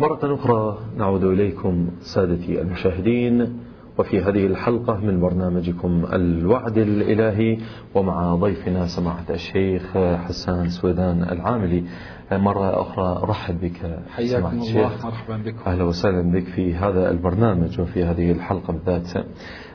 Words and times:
مرة 0.00 0.34
أخرى 0.34 0.78
نعود 0.96 1.24
إليكم 1.24 1.90
سادتي 2.00 2.60
المشاهدين 2.60 3.60
وفي 3.98 4.20
هذه 4.20 4.46
الحلقة 4.46 4.96
من 4.96 5.20
برنامجكم 5.20 6.06
الوعد 6.12 6.78
الإلهي 6.78 7.58
ومع 7.94 8.34
ضيفنا 8.34 8.86
سماحة 8.86 9.24
الشيخ 9.30 9.98
حسان 9.98 10.68
سويدان 10.68 11.22
العاملي. 11.22 11.84
مرة 12.32 12.80
أخرى 12.80 13.20
رحب 13.22 13.60
بك 13.60 13.98
حياكم 14.08 14.46
الله 14.46 14.90
مرحبا 15.04 15.36
بكم. 15.36 15.70
أهلا 15.70 15.84
وسهلا 15.84 16.32
بك 16.32 16.44
في 16.44 16.74
هذا 16.74 17.10
البرنامج 17.10 17.80
وفي 17.80 18.04
هذه 18.04 18.32
الحلقة 18.32 18.72
بالذات. 18.72 19.08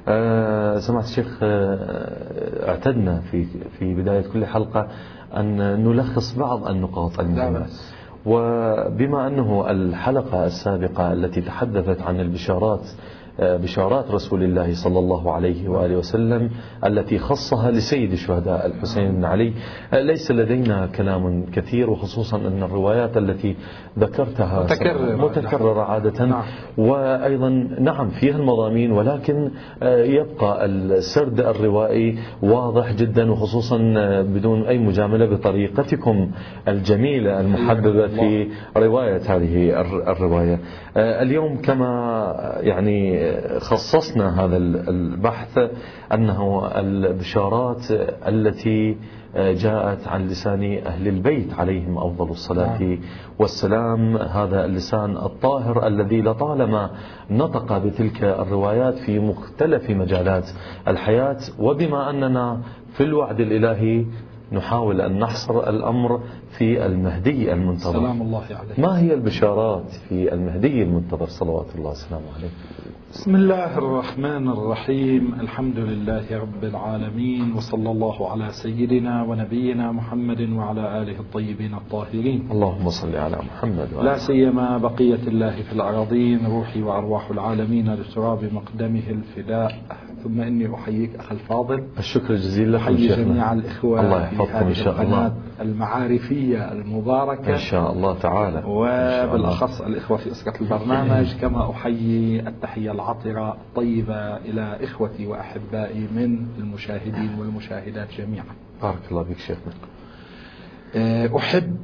آه، 0.08 0.80
سماحة 0.80 1.06
الشيخ 1.06 1.40
آه، 1.44 2.70
اعتدنا 2.70 3.22
في 3.32 3.46
في 3.80 3.94
بداية 3.94 4.22
كل 4.34 4.46
حلقة 4.46 4.88
أن 5.38 5.58
نلخص 5.84 6.38
بعض 6.38 6.68
النقاط 6.68 7.20
المهمة. 7.20 7.68
وبما 8.26 9.28
أنه 9.28 9.72
الحلقة 9.72 10.46
السابقة 10.46 11.14
التي 11.14 11.42
تحدثت 11.42 12.02
عن 12.02 12.20
البشارات 12.20 12.82
بشارات 13.40 14.12
رسول 14.12 14.44
الله 14.44 14.74
صلى 14.74 15.00
الله 15.00 15.32
عليه 15.32 15.70
وآله 15.70 15.98
وسلم 15.98 16.50
التي 16.86 17.18
خصها 17.18 17.72
لسيد 17.72 18.12
الشهداء 18.12 18.66
الحسين 18.66 19.12
بن 19.16 19.26
علي. 19.26 19.54
ليس 19.94 20.32
لدينا 20.32 20.88
كلام 20.88 21.46
كثير 21.54 21.90
وخصوصا 21.90 22.38
أن 22.38 22.64
الروايات 22.64 23.18
التي 23.18 23.56
ذكرتها 24.00 24.64
متكررة, 24.64 25.16
متكررة 25.16 25.82
عادة. 25.82 26.26
نعم. 26.26 26.44
وأيضا 26.78 27.50
نعم 27.80 28.10
فيها 28.10 28.36
المضامين 28.38 28.92
ولكن 28.92 29.52
يبقى 29.84 30.66
السرد 30.66 31.40
الروائي 31.40 32.18
واضح 32.42 32.94
جدا 32.94 33.32
وخصوصا 33.32 33.78
بدون 34.22 34.62
أي 34.66 34.78
مجاملة 34.78 35.26
بطريقتكم 35.26 36.32
الجميلة 36.68 37.40
المحببة 37.40 38.08
في 38.08 38.48
رواية 38.78 39.22
هذه 39.28 39.82
الرواية. 40.12 40.60
اليوم 40.98 41.58
كما 41.58 42.36
يعني 42.62 43.25
خصصنا 43.60 44.46
هذا 44.46 44.58
البحث 44.58 45.60
أنه 46.14 46.68
البشارات 46.76 47.92
التي 48.28 48.98
جاءت 49.36 50.08
عن 50.08 50.28
لسان 50.28 50.80
أهل 50.86 51.08
البيت 51.08 51.54
عليهم 51.54 51.98
أفضل 51.98 52.30
الصلاة 52.30 52.84
نعم. 52.84 53.00
والسلام 53.40 54.18
هذا 54.18 54.66
اللسان 54.66 55.18
الطاهر 55.18 55.88
الذي 55.88 56.22
لطالما 56.22 56.90
نطق 57.30 57.78
بتلك 57.78 58.24
الروايات 58.24 58.98
في 58.98 59.20
مختلف 59.20 59.90
مجالات 59.90 60.50
الحياة 60.88 61.38
وبما 61.60 62.10
أننا 62.10 62.62
في 62.98 63.04
الوعد 63.04 63.40
الإلهي 63.40 64.06
نحاول 64.56 65.02
أن 65.02 65.20
نحصر 65.20 65.70
الأمر 65.70 66.20
في 66.58 66.86
المهدي 66.86 67.54
المنتظر. 67.54 68.00
سلام 68.00 68.22
الله 68.22 68.44
عليه 68.50 68.88
ما 68.88 69.00
هي 69.00 69.14
البشارات 69.14 69.92
في 70.10 70.34
المهدي 70.34 70.84
المنتظر؟ 70.84 71.26
صلوات 71.26 71.76
الله 71.76 71.92
وسلامه 71.92 72.26
عليه. 72.38 72.50
بسم 73.14 73.36
الله 73.36 73.78
الرحمن 73.78 74.48
الرحيم. 74.50 75.34
الحمد 75.40 75.78
لله 75.78 76.40
رب 76.40 76.64
العالمين 76.64 77.54
وصلى 77.54 77.92
الله 77.92 78.32
على 78.32 78.50
سيدنا 78.50 79.24
ونبينا 79.24 79.92
محمد 79.92 80.50
وعلى 80.50 81.02
آله 81.02 81.20
الطيبين 81.20 81.74
الطاهرين. 81.74 82.48
اللهم 82.52 82.90
صل 82.90 83.16
على 83.16 83.38
محمد 83.38 83.94
وعلى 83.94 84.10
لا 84.10 84.18
سيما 84.18 84.78
بقية 84.78 85.24
الله 85.28 85.56
في 85.62 85.74
الأراضين 85.74 86.46
روحي 86.46 86.82
وأرواح 86.82 87.30
العالمين 87.30 87.94
لتراب 87.94 88.50
مقدمه 88.54 89.08
الفداء. 89.10 89.72
ثم 90.24 90.42
إني 90.42 90.76
أحييك 90.76 91.16
أخ 91.16 91.32
الفاضل. 91.32 91.84
الشكر 91.98 92.34
الجزيل 92.34 92.74
لك 92.74 92.80
أحيي 92.80 93.08
جميع 93.08 93.54
الإخوة 93.54 94.02
الله 94.02 94.42
يحفظكم 94.46 94.68
إن 94.68 94.74
شاء 94.74 95.02
الله. 95.02 95.36
المعارفية 95.62 96.72
المباركة. 96.72 97.54
إن 97.54 97.58
شاء 97.58 97.92
الله 97.92 98.20
تعالى. 98.20 98.64
وبالأخص 98.66 99.82
الإخوة 99.82 100.18
في 100.18 100.32
أسرة 100.32 100.62
البرنامج 100.62 101.36
كما 101.36 101.72
أحيي 101.72 102.40
التحية 102.48 102.92
العطرة 102.92 103.54
الطيبة 103.54 104.38
إلى 104.38 104.78
إخوتي 104.84 105.28
وأحبائي 105.28 106.08
من 106.16 106.48
المشاهدين 106.60 107.40
والمشاهدات 107.40 108.08
جميعا. 108.18 108.46
بارك 108.82 109.02
الله 109.12 109.24
بك 109.24 109.38
شيخنا. 109.38 109.74
أه، 110.96 111.38
أحب 111.38 111.78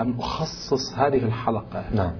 أن 0.00 0.14
أخصص 0.18 0.98
هذه 0.98 1.24
الحلقة 1.24 1.84
نعم. 1.94 2.12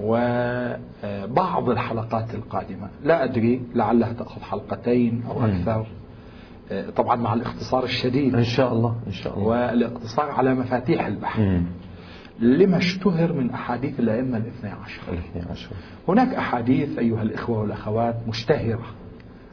وبعض 0.00 1.70
الحلقات 1.70 2.34
القادمة. 2.34 2.88
لا 3.04 3.24
أدري 3.24 3.62
لعلها 3.74 4.12
تأخذ 4.12 4.40
حلقتين 4.40 5.22
أو 5.30 5.44
أكثر. 5.44 5.86
طبعا 6.96 7.16
مع 7.16 7.34
الاختصار 7.34 7.84
الشديد. 7.84 8.34
إن 8.34 8.44
شاء 8.44 8.72
الله 8.72 8.96
إن 9.06 9.12
شاء 9.12 9.34
الله. 9.38 9.46
والاقتصار 9.48 10.30
على 10.30 10.54
مفاتيح 10.54 11.06
البحث 11.06 11.40
مم. 11.40 11.62
لما 12.40 12.76
اشتهر 12.76 13.32
من 13.32 13.50
أحاديث 13.50 14.00
الأئمة 14.00 14.36
الاثنى 14.36 14.70
عشر. 14.70 15.02
الاثنى 15.08 15.50
عشر. 15.50 15.70
هناك 16.08 16.34
أحاديث 16.34 16.98
أيها 16.98 17.22
الإخوة 17.22 17.58
والأخوات 17.60 18.16
مشتهرة 18.28 18.86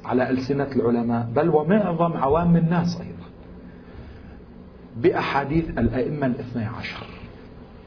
على 0.05 0.29
ألسنة 0.29 0.67
العلماء 0.75 1.27
بل 1.35 1.49
ومعظم 1.49 2.13
عوام 2.17 2.57
الناس 2.57 3.01
أيضا 3.01 3.25
بأحاديث 4.97 5.69
الأئمة 5.69 6.25
الاثنى 6.25 6.65
عشر. 6.65 7.05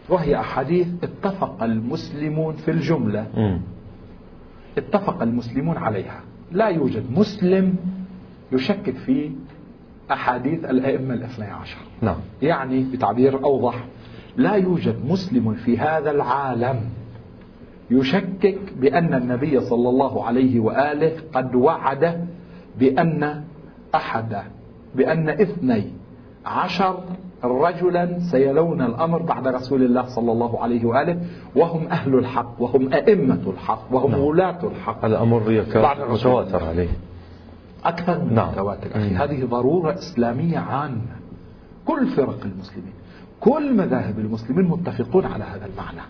وهي 0.09 0.41
أحاديث 0.41 0.89
اتفق 1.03 1.63
المسلمون 1.63 2.55
في 2.55 2.71
الجملة. 2.71 3.27
مم. 3.37 3.61
اتفق 4.79 5.23
المسلمون 5.23 5.77
عليها. 5.77 6.21
لا 6.53 6.69
يوجد 6.69 7.11
مسلم 7.13 7.77
يشكك 8.53 8.97
في 8.97 9.31
أحاديث 10.11 10.65
الأئمة 10.65 11.15
الاثنى 11.15 11.45
عشر 11.45 11.79
نعم 12.03 12.17
يعني 12.43 12.83
بتعبير 12.83 13.45
أوضح 13.45 13.85
لا 14.37 14.55
يوجد 14.55 14.97
مسلم 15.07 15.55
في 15.55 15.79
هذا 15.79 16.11
العالم 16.11 16.81
يشكك 17.91 18.59
بأن 18.81 19.15
النبي 19.15 19.61
صلى 19.61 19.89
الله 19.89 20.25
عليه 20.25 20.61
وآله 20.61 21.13
قد 21.35 21.55
وعد 21.55 22.29
بأن 22.79 23.45
أحد 23.95 24.37
بأن 24.95 25.29
اثني 25.29 25.85
عشر 26.47 27.01
رجلا 27.45 28.19
سيلون 28.19 28.83
الأمر 28.83 29.23
بعد 29.23 29.47
رسول 29.49 29.83
الله 29.83 30.03
صلى 30.03 30.33
الله 30.33 30.63
عليه 30.63 30.85
وآله 30.85 31.21
وهم 31.57 31.89
أهل 31.89 32.15
الحق 32.15 32.63
وهم 32.63 32.93
أئمة 32.93 33.43
الحق 33.47 33.83
وهم 33.91 34.11
نعم. 34.11 34.21
ولاة 34.21 34.59
الحق 34.65 35.05
الأمر 35.05 35.53
يكاد. 35.53 36.11
متواتر 36.11 36.65
عليه 36.65 36.89
أكثر 37.85 38.25
من 38.25 38.35
نعم. 38.35 38.49
متواتر 38.49 38.91
أخي. 38.95 39.15
هذه 39.15 39.45
ضرورة 39.45 39.95
إسلامية 39.95 40.59
عامة. 40.59 41.19
كل 41.85 42.07
فرق 42.07 42.45
المسلمين 42.45 42.93
كل 43.41 43.75
مذاهب 43.75 44.19
المسلمين 44.19 44.65
متفقون 44.65 45.25
على 45.25 45.45
هذا 45.45 45.67
المعنى. 45.67 46.09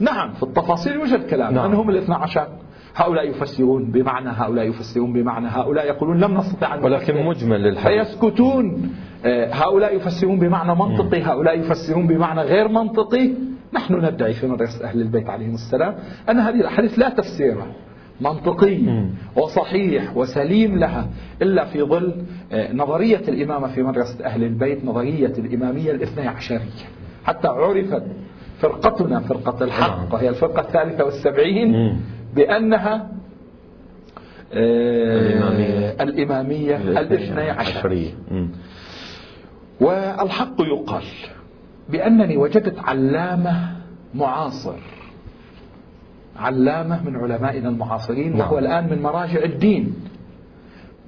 نعم 0.00 0.32
في 0.32 0.42
التفاصيل 0.42 0.92
يوجد 0.92 1.26
كلام. 1.26 1.54
نعم. 1.54 1.70
من 1.70 1.76
هم 1.76 1.90
الاثنى 1.90 2.14
عشر؟ 2.14 2.48
هؤلاء 2.96 3.28
يفسرون 3.28 3.84
بمعنى 3.84 4.28
هؤلاء 4.28 4.68
يفسرون 4.68 5.12
بمعنى 5.12 5.48
هؤلاء 5.48 5.86
يقولون 5.86 6.20
لم 6.20 6.38
نستطع 6.38 6.74
أن 6.74 6.84
ولكن. 6.84 7.26
مجمل 7.26 7.62
للحديث. 7.62 8.06
فيسكتون 8.08 8.90
آه، 9.24 9.54
هؤلاء 9.54 9.96
يفسرون 9.96 10.38
بمعنى 10.38 10.74
منطقي 10.74 11.22
هؤلاء 11.22 11.58
يفسرون 11.58 12.06
بمعنى 12.06 12.40
غير 12.40 12.68
منطقي. 12.68 13.30
نحن 13.72 13.94
ندعي 13.94 14.32
في 14.32 14.46
مدرسة 14.46 14.84
أهل 14.84 15.00
البيت 15.00 15.30
عليهم 15.30 15.54
السلام 15.54 15.94
أن 16.28 16.38
هذه 16.38 16.60
الأحاديث 16.60 16.98
لا 16.98 17.08
تفسير 17.08 17.64
منطقي. 18.20 19.04
وصحيح 19.36 20.16
وسليم 20.16 20.78
لها 20.78 21.08
إلا 21.42 21.64
في 21.64 21.82
ظل 21.82 22.14
آه، 22.52 22.72
نظرية 22.72 23.22
الإمامة 23.28 23.68
في 23.68 23.82
مدرسة 23.82 24.24
أهل 24.24 24.44
البيت 24.44 24.84
نظرية 24.84 25.32
الإمامية 25.38 25.90
الاثنى 25.90 26.28
عشرية 26.28 26.86
حتى 27.24 27.48
عرفت 27.48 28.02
فرقتنا 28.58 29.20
فرقة 29.20 29.64
الحق 29.64 29.96
نعم. 29.96 30.12
وهي 30.12 30.28
الفرقة 30.28 30.60
الثالثة 30.60 31.04
والسبعين. 31.04 32.00
بأنها 32.34 33.10
الإمامية. 34.52 35.96
الإمامية 36.00 36.76
الاثنى 36.76 37.50
عشر 37.50 37.78
عشرية. 37.78 38.10
والحق 39.80 40.60
يقال 40.60 41.04
بأنني 41.88 42.36
وجدت 42.36 42.78
علامة 42.78 43.76
معاصر 44.14 44.99
علامة 46.36 47.04
من 47.04 47.16
علمائنا 47.16 47.68
المعاصرين 47.68 48.30
نعم. 48.36 48.40
وهو 48.40 48.58
الآن 48.58 48.90
من 48.90 49.02
مراجع 49.02 49.42
الدين 49.44 49.94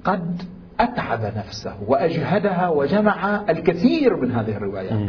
قد 0.03 0.41
أتعب 0.79 1.33
نفسه 1.37 1.75
وأجهدها 1.87 2.69
وجمع 2.69 3.41
الكثير 3.49 4.15
من 4.15 4.31
هذه 4.31 4.57
الروايات. 4.57 4.99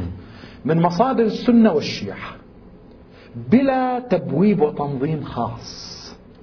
من 0.64 0.82
مصادر 0.82 1.24
السنة 1.24 1.72
والشيعة 1.72 2.30
بلا 3.52 3.98
تبويب 3.98 4.60
وتنظيم 4.60 5.22
خاص 5.22 5.94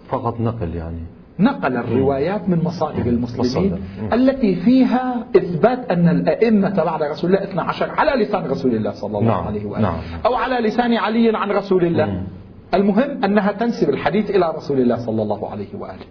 فقط 0.09 0.39
نقل 0.39 0.75
يعني 0.75 1.03
نقل 1.39 1.77
الروايات 1.77 2.49
من 2.49 2.63
مصادر 2.63 3.05
المسلمين 3.05 3.73
مصادر. 3.73 4.13
التي 4.13 4.55
فيها 4.55 5.25
إثبات 5.37 5.91
أن 5.91 6.09
الأئمة 6.09 6.83
بعد 6.83 7.03
رسول 7.03 7.35
الله 7.35 7.43
12 7.43 7.89
على 7.89 8.23
لسان 8.23 8.45
رسول 8.45 8.75
الله 8.75 8.91
صلى 8.91 9.17
الله 9.17 9.33
نعم. 9.33 9.47
عليه 9.47 9.65
وآله 9.65 9.81
نعم. 9.81 9.99
أو 10.25 10.35
على 10.35 10.67
لسان 10.67 10.93
علي 10.93 11.37
عن 11.37 11.51
رسول 11.51 11.85
الله 11.85 12.05
مم. 12.05 12.23
المهم 12.73 13.23
أنها 13.23 13.51
تنسب 13.51 13.89
الحديث 13.89 14.29
إلى 14.29 14.53
رسول 14.57 14.79
الله 14.79 14.97
صلى 14.97 15.21
الله 15.21 15.49
عليه 15.49 15.75
وآله. 15.79 16.05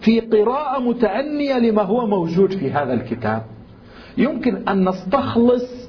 في 0.00 0.20
قراءة 0.20 0.80
متأنية 0.80 1.58
لما 1.58 1.82
هو 1.82 2.06
موجود 2.06 2.52
في 2.52 2.70
هذا 2.70 2.92
الكتاب 2.92 3.42
يمكن 4.18 4.68
أن 4.68 4.88
نستخلص 4.88 5.88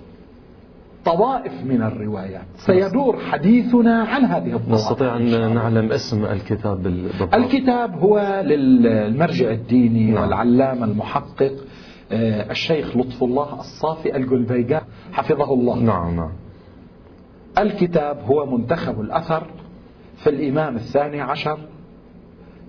طوائف 1.05 1.53
من 1.63 1.81
الروايات. 1.81 2.45
سيدور 2.55 3.19
حديثنا 3.19 4.03
عن 4.03 4.25
هذه 4.25 4.55
الطوائف. 4.55 4.69
نستطيع 4.69 5.17
أن 5.17 5.53
نعلم 5.53 5.91
اسم 5.91 6.25
الكتاب 6.25 6.83
بالضبط. 6.83 7.35
الكتاب 7.35 7.99
هو 7.99 8.43
للمرجع 8.45 9.51
الديني 9.51 10.11
نعم. 10.11 10.23
والعلامة 10.23 10.85
المحقق 10.85 11.51
آه، 12.11 12.51
الشيخ 12.51 12.97
لطف 12.97 13.23
الله 13.23 13.59
الصافي 13.59 14.17
القلبيقة 14.17 14.81
حفظه 15.11 15.53
الله. 15.53 15.79
نعم 15.79 16.15
نعم. 16.15 16.31
الكتاب 17.57 18.17
هو 18.25 18.45
منتخب 18.57 19.01
الأثر 19.01 19.43
في 20.23 20.29
الإمام 20.29 20.75
الثاني 20.75 21.21
عشر 21.21 21.57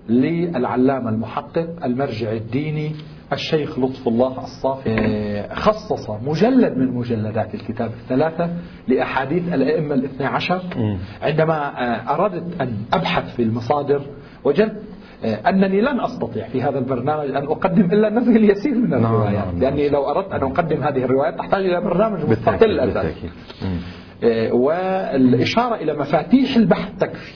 للعلامة 0.09 1.09
المحقق 1.09 1.67
المرجع 1.85 2.31
الديني 2.31 2.91
الشيخ 3.33 3.79
لطف 3.79 4.07
الله 4.07 4.43
الصافي. 4.43 5.47
خصص 5.53 6.09
مجلد 6.09 6.77
من 6.77 6.93
مجلدات 6.93 7.55
الكتاب 7.55 7.91
الثلاثة 8.03 8.49
لأحاديث 8.87 9.53
الأئمة 9.53 9.95
الاثنى 9.95 10.25
عشر. 10.27 10.61
عندما 11.21 11.55
آه، 11.55 12.13
أردت 12.15 12.61
أن 12.61 12.73
أبحث 12.93 13.35
في 13.35 13.43
المصادر 13.43 14.01
وجدت 14.43 14.83
آه، 15.25 15.49
أنني 15.49 15.81
لن 15.81 15.99
أستطيع 15.99 16.47
في 16.47 16.61
هذا 16.61 16.79
البرنامج 16.79 17.29
أن 17.29 17.43
أقدم 17.43 17.85
إلا 17.85 18.09
نفس 18.09 18.27
اليسير 18.27 18.75
من 18.75 18.89
نعم، 18.89 19.05
الروايات. 19.05 19.33
نعم، 19.33 19.45
نعم. 19.45 19.59
لأني 19.59 19.89
لو 19.89 20.09
أردت 20.09 20.31
أن 20.31 20.43
أقدم 20.43 20.83
هذه 20.83 21.03
الروايات 21.03 21.37
تحتاج 21.37 21.65
إلى 21.65 21.81
برنامج 21.81 22.29
مستقل 22.29 22.79
أساسا. 22.79 23.13
والإشارة 24.51 25.75
إلى 25.75 25.93
مفاتيح 25.93 26.55
البحث 26.55 26.97
تكفي 26.99 27.33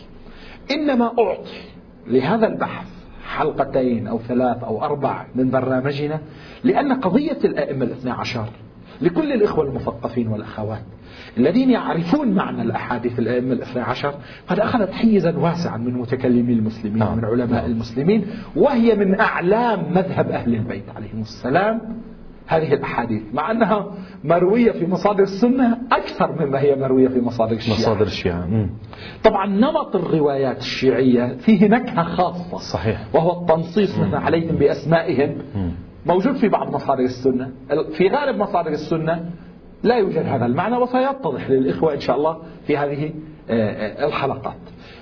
إنما 0.71 1.05
أعطي 1.19 1.61
لهذا 2.07 2.47
البحث 2.47 2.87
حلقتين 3.25 4.07
أو 4.07 4.19
ثلاث 4.19 4.63
أو 4.63 4.83
أربع 4.83 5.25
من 5.35 5.49
برنامجنا 5.49 6.19
لأن 6.63 6.93
قضية 6.93 7.37
الأئمة 7.43 7.85
الاثنى 7.85 8.11
عشر 8.11 8.45
لكل 9.01 9.31
الإخوة 9.33 9.65
المثقفين 9.65 10.27
والأخوات 10.27 10.83
الذين 11.37 11.69
يعرفون 11.69 12.31
معنى 12.31 12.61
الأحاديث 12.61 13.19
الأئمة 13.19 13.53
الاثنى 13.53 13.81
عشر 13.81 14.13
قد 14.47 14.59
أخذت 14.59 14.91
حيزا 14.91 15.37
واسعا 15.37 15.77
من 15.77 15.93
متكلمي 15.93 16.53
المسلمين 16.53 16.99
نعم. 16.99 17.17
من 17.17 17.25
علماء. 17.25 17.65
المسلمين 17.65 18.25
وهي 18.55 18.95
من 18.95 19.19
أعلام 19.19 19.93
مذهب 19.93 20.31
أهل 20.31 20.55
البيت 20.55 20.83
عليهم 20.95 21.21
السلام 21.21 21.81
هذه 22.51 22.73
الأحاديث 22.73 23.21
مع 23.33 23.51
أنها 23.51 23.91
مروية 24.23 24.71
في 24.71 24.87
مصادر 24.87 25.23
السنة 25.23 25.77
أكثر 25.91 26.45
مما 26.45 26.59
هي 26.59 26.75
مروية 26.75 27.07
في 27.07 27.21
مصادر 27.21 27.55
الشيعة. 27.55 27.75
مصادر 27.75 28.01
الشيعة 28.01 28.69
طبعا 29.23 29.47
نمط 29.47 29.95
الروايات 29.95 30.57
الشيعية 30.57 31.35
فيه 31.37 31.67
نكهة 31.67 32.03
خاصة 32.03 32.57
صحيح. 32.57 33.07
وهو 33.13 33.41
التنصيص 33.41 33.99
مثلا 33.99 34.19
عليهم 34.19 34.55
بأسمائهم. 34.55 35.37
موجود 36.05 36.35
في 36.35 36.49
بعض 36.49 36.75
مصادر 36.75 37.03
السنة. 37.03 37.51
في 37.93 38.09
غالب 38.09 38.37
مصادر 38.37 38.69
السنة 38.69 39.29
لا 39.83 39.95
يوجد 39.95 40.25
هذا 40.25 40.45
المعنى 40.45 40.77
وسيتضح 40.77 41.49
للإخوة 41.49 41.93
إن 41.93 41.99
شاء 41.99 42.17
الله 42.17 42.37
في 42.67 42.77
هذه 42.77 43.13
آه، 43.49 43.53
آه، 43.53 44.07
الحلقات. 44.07 44.57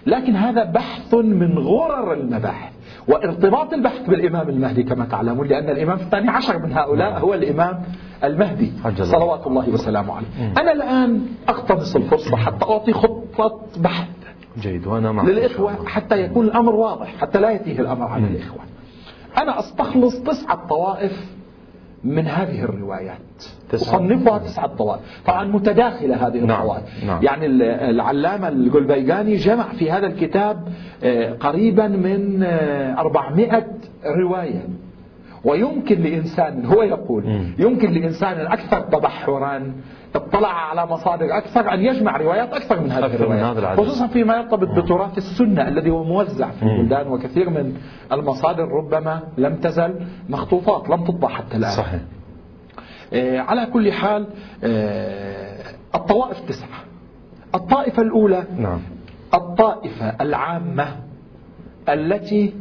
لكن 0.06 0.36
هذا 0.36 0.63
بحث 0.63 1.13
من 1.13 1.57
غرر 1.57 2.13
المباحث. 2.13 2.74
وارتباط 3.09 3.73
البحث 3.73 4.09
بالإمام 4.09 4.50
المهدي 4.50 4.83
كما 4.83 5.06
تعلمون 5.06 5.47
لأن 5.47 5.69
الإمام 5.69 5.97
الثاني 5.97 6.29
عشر 6.29 6.59
من 6.59 6.73
هؤلاء 6.73 7.11
نعم. 7.11 7.21
هو 7.21 7.33
الإمام 7.33 7.83
المهدي. 8.23 8.71
صلوات 9.03 9.47
الله 9.47 9.69
وسلامه 9.69 10.13
عليه. 10.13 10.27
أنا 10.61 10.71
الآن 10.71 11.21
أقتبس 11.47 11.95
الفرصة 11.95 12.38
حتى 12.38 12.65
أعطي 12.65 12.94
خطة 12.94 13.59
بحث 13.77 14.07
جيد 14.61 14.88
وأنا 14.88 15.11
معك 15.11 15.25
للإخوة 15.27 15.85
حتى 15.85 16.21
يكون 16.21 16.45
الأمر 16.45 16.75
واضح 16.75 17.15
حتى 17.21 17.39
لا 17.39 17.51
يتيه 17.51 17.79
الأمر 17.79 18.07
على 18.07 18.27
الإخوة. 18.27 18.59
أنا 19.38 19.59
أستخلص 19.59 20.15
تسعة 20.21 20.67
طوائف 20.67 21.38
من 22.04 22.28
هذه 22.28 22.63
الروايات. 22.63 23.19
أصنفها 23.74 24.38
تسعة 24.38 24.68
طوائف 24.68 25.01
طبعا 25.25 25.44
متداخلة 25.44 26.28
هذه 26.28 26.38
نعم. 26.38 26.62
الطوائف 26.62 27.04
نعم. 27.06 27.24
يعني 27.24 27.46
العلامة 27.90 28.48
القلبيقاني 28.48 29.36
جمع 29.36 29.63
في 29.63 29.92
هذا 29.92 30.07
الكتاب 30.07 30.68
آه، 31.04 31.34
قريبا 31.34 31.88
من 31.88 32.44
400 32.44 33.54
آه، 33.54 33.66
رواية. 34.06 34.63
ويمكن 35.44 36.01
لإنسان 36.01 36.66
هو 36.66 36.84
يقول 36.84 37.44
يمكن 37.60 37.92
لإنسان 37.92 38.40
أكثر 38.40 38.80
تبحرا 38.80 39.74
اطلع 40.15 40.47
على 40.47 40.85
مصادر 40.85 41.38
أكثر 41.38 41.73
أن 41.73 41.79
يجمع 41.79 42.17
روايات 42.17 42.53
أكثر 42.53 42.79
من 42.79 42.91
هذه 42.91 43.06
الروايات. 43.15 43.79
خصوصا 43.79 44.07
فيما 44.07 44.35
يرتبط 44.35 44.67
بتراث 44.67 45.17
السنة 45.17 45.67
الذي 45.67 45.89
هو 45.89 46.03
موزع 46.03 46.51
في 46.51 46.63
البلدان 46.63 47.07
وكثير 47.07 47.50
من 47.50 47.77
المصادر 48.11 48.67
ربما 48.67 49.21
لم 49.38 49.56
تزل 49.56 49.95
مخطوطات 50.29 50.89
لم 50.89 51.03
تطبع 51.03 51.27
حتى 51.29 51.57
الآن. 51.57 51.71
صحيح. 51.71 52.01
آه 53.13 53.39
على 53.39 53.65
كل 53.65 53.91
حال 53.91 54.27
آه 54.63 55.63
الطوائف 55.95 56.39
تسعة. 56.39 56.79
الطائفة 57.55 58.01
الأولى 58.01 58.44
نعم. 58.57 58.79
الطائفة 59.33 60.15
العامة 60.21 60.95
التي 61.89 62.53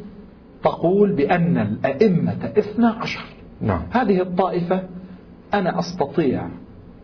تقول 0.63 1.13
بأن 1.13 1.59
الأئمة 1.59 2.53
اثنى 2.59 2.87
عشر. 2.87 3.25
نعم. 3.61 3.83
هذه 3.91 4.21
الطائفة 4.21 4.83
أنا 5.55 5.79
أستطيع 5.79 6.49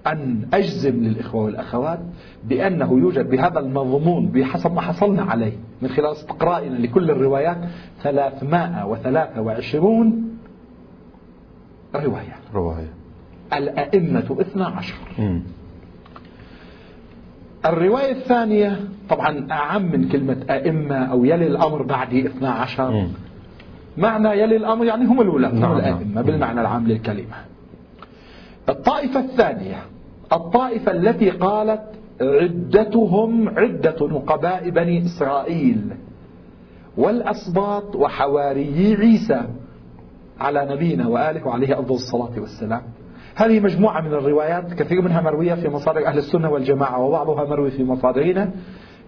أن 0.06 0.48
أجزم 0.54 1.04
للإخوة 1.04 1.44
والأخوات 1.44 1.98
بأنه 2.44 2.98
يوجد 2.98 3.30
بهذا 3.30 3.58
المضمون 3.58 4.26
بحسب 4.26 4.74
ما 4.74 4.80
حصلنا 4.80 5.22
عليه 5.22 5.52
من 5.82 5.88
خلال 5.88 6.12
استقرائنا 6.12 6.78
لكل 6.78 7.10
الروايات 7.10 7.58
323 8.02 10.38
رواية. 11.94 12.36
رواية. 12.54 12.88
الأئمة 13.52 14.24
12 14.40 14.94
الرواية 17.66 18.12
الثانية 18.12 18.80
طبعا 19.08 19.46
أعم 19.50 19.92
من 19.92 20.08
كلمة 20.08 20.36
أئمة 20.50 20.96
أو 20.96 21.24
يلي 21.24 21.46
الأمر 21.46 21.82
بعد 21.82 22.14
12 22.14 23.08
معنى 23.96 24.28
يلي 24.28 24.56
الأمر 24.56 24.84
يعني 24.84 25.04
هم 25.04 25.20
الولاة 25.20 25.50
هم 25.50 25.60
نعم، 25.60 25.76
الأئمة 25.76 26.14
نعم. 26.14 26.24
بالمعنى 26.24 26.60
العام 26.60 26.86
للكلمة. 26.86 27.34
الطائفة 28.68 29.20
الثانية. 29.20 29.76
الطائفة 30.34 30.92
التي 30.92 31.30
قالت 31.30 31.82
عدتهم 32.20 33.48
عدة 33.48 33.96
نقباء 34.00 34.70
بني 34.70 35.04
إسرائيل 35.04 35.80
والأسباط 36.96 37.96
وحواريي 37.96 38.94
عيسى 38.94 39.42
على 40.40 40.68
نبينا 40.70 41.08
وآله 41.08 41.46
وعليه 41.46 41.78
أفضل 41.78 41.94
الصلاة 41.94 42.40
والسلام. 42.40 42.82
هذه 43.36 43.60
مجموعة 43.60 44.00
من 44.00 44.12
الروايات 44.12 44.74
كثير 44.74 45.02
منها 45.02 45.20
مروية 45.20 45.54
في 45.54 45.68
مصادر 45.68 46.06
أهل 46.06 46.18
السنة 46.18 46.50
والجماعة 46.50 47.00
وبعضها 47.00 47.44
مروي 47.44 47.70
في 47.70 47.84
مصادرنا 47.84 48.50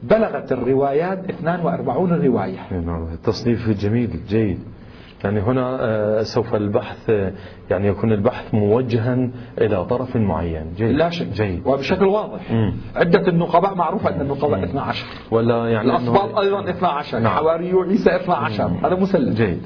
بلغت 0.02 0.52
الروايات 0.52 1.30
42 1.30 2.12
رواية. 2.12 2.58
تصنيف 3.24 3.70
جميل 3.70 4.10
جيد. 4.28 4.58
يعني 5.24 5.40
هنا 5.40 5.78
آه، 5.80 6.22
سوف 6.22 6.54
البحث 6.54 7.08
يعني 7.70 7.88
يكون 7.88 8.12
البحث 8.12 8.54
موجها 8.54 9.30
إلى 9.58 9.84
طرف 9.84 10.16
معين. 10.16 10.72
جيد. 10.76 10.90
لا 10.90 11.10
شك. 11.10 11.26
جيد. 11.26 11.66
وبشكل 11.66 12.04
واضح. 12.04 12.50
مم. 12.52 12.74
عدة 12.96 13.28
النقباء 13.28 13.74
معروفة 13.74 14.14
أن 14.14 14.20
النقباء 14.20 14.64
12 14.64 15.06
ولا 15.30 15.68
يعني 15.70 15.90
الأصباط 15.90 16.38
أيضا 16.38 16.70
12 16.70 17.18
نعم. 17.18 17.32
حواري 17.32 17.72
عيسى 17.72 18.16
12 18.16 18.70
هذا 18.84 18.94
مسلم. 18.94 19.34
جيد. 19.34 19.62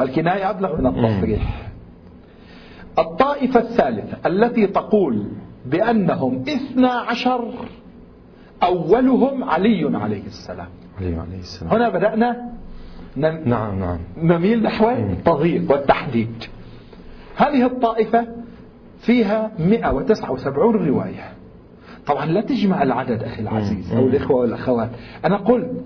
والكناية 0.00 0.50
أبلغ 0.50 0.76
من 0.80 0.86
التصريح. 0.86 1.66
الطائفة 2.98 3.60
الثالثة 3.60 4.16
التي 4.26 4.66
تقول 4.66 5.26
بأنهم 5.66 6.44
12 6.48 7.44
أولهم 8.62 9.44
علي 9.44 9.96
عليه 9.96 10.26
السلام. 10.26 10.68
علي 11.00 11.16
عليه 11.16 11.38
السلام. 11.38 11.72
هنا 11.72 11.88
بدأنا 11.88 12.52
نعم 13.16 13.78
نعم. 13.78 13.98
نميل 14.22 14.62
نحو 14.62 14.90
التضييق 14.90 15.70
والتحديد. 15.72 16.44
هذه 17.36 17.66
الطائفة 17.66 18.26
فيها 18.98 19.50
179 19.58 20.88
رواية. 20.88 21.32
طبعا 22.06 22.26
لا 22.26 22.40
تجمع 22.40 22.82
العدد 22.82 23.22
أخي 23.22 23.42
العزيز 23.42 23.94
أو 23.94 24.06
الإخوة 24.06 24.36
والأخوات. 24.36 24.90
أنا 25.24 25.36
قلت 25.36 25.84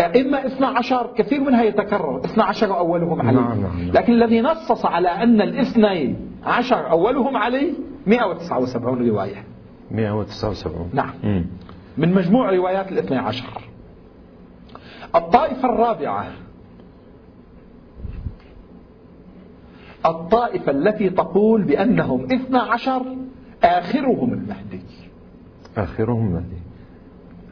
إما 0.00 0.46
12 0.46 1.10
كثير 1.16 1.40
منها 1.40 1.62
يتكرر. 1.62 2.20
12 2.24 2.78
أولهم 2.78 3.22
علي. 3.22 3.36
نعم 3.36 3.60
نعم 3.60 3.90
لكن 3.94 4.12
الذي 4.12 4.40
نصص 4.40 4.86
على 4.86 5.08
أن 5.08 5.40
الاثنين 5.40 6.16
عشر 6.44 6.90
أولهم 6.90 7.36
علي 7.36 7.72
179 8.06 9.08
رواية. 9.08 9.44
179 9.90 10.90
نعم. 10.92 11.10
مم. 11.24 11.46
من 11.98 12.14
مجموع 12.14 12.50
روايات 12.50 12.92
الاثني 12.92 13.18
عشر. 13.18 13.68
الطائفة 15.14 15.68
الرابعة 15.68 16.26
الطائفة 20.06 20.72
التي 20.72 21.10
تقول 21.10 21.62
بأنهم 21.62 22.24
اثنى 22.24 22.58
عشر 22.58 23.02
آخرهم 23.62 24.32
المهدي. 24.32 24.80
آخرهم 25.76 26.26
المهدي. 26.26 26.58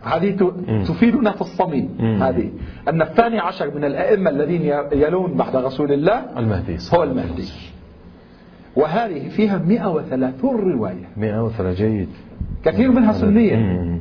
هذه 0.02 0.52
تفيدنا 0.88 1.30
في 1.30 1.40
الصميم 1.40 1.88
هذه. 2.00 2.50
أن 2.88 3.02
الثاني 3.02 3.38
عشر 3.38 3.74
من 3.74 3.84
الأئمة 3.84 4.30
الذين 4.30 4.62
يلون 4.92 5.34
بعد 5.34 5.56
رسول 5.56 5.92
الله 5.92 6.38
المهدي 6.38 6.76
هو 6.94 7.02
المهدي. 7.02 7.48
وهذه 8.76 9.28
فيها 9.28 9.58
130 9.58 10.72
رواية. 10.72 11.08
103 11.16 11.72
جيد. 11.72 12.08
كثير 12.64 12.90
منها 12.90 13.12
سنية. 13.12 14.00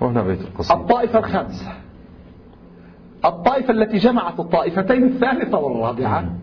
وهنا 0.00 0.22
بيت 0.22 0.40
القصيد 0.40 0.76
الطائفة 0.76 1.18
الخامسة. 1.18 1.72
الطائفة 3.24 3.70
التي 3.70 3.96
جمعت 3.98 4.40
الطائفتين 4.40 5.04
الثالثة 5.04 5.58
والرابعة. 5.58 6.34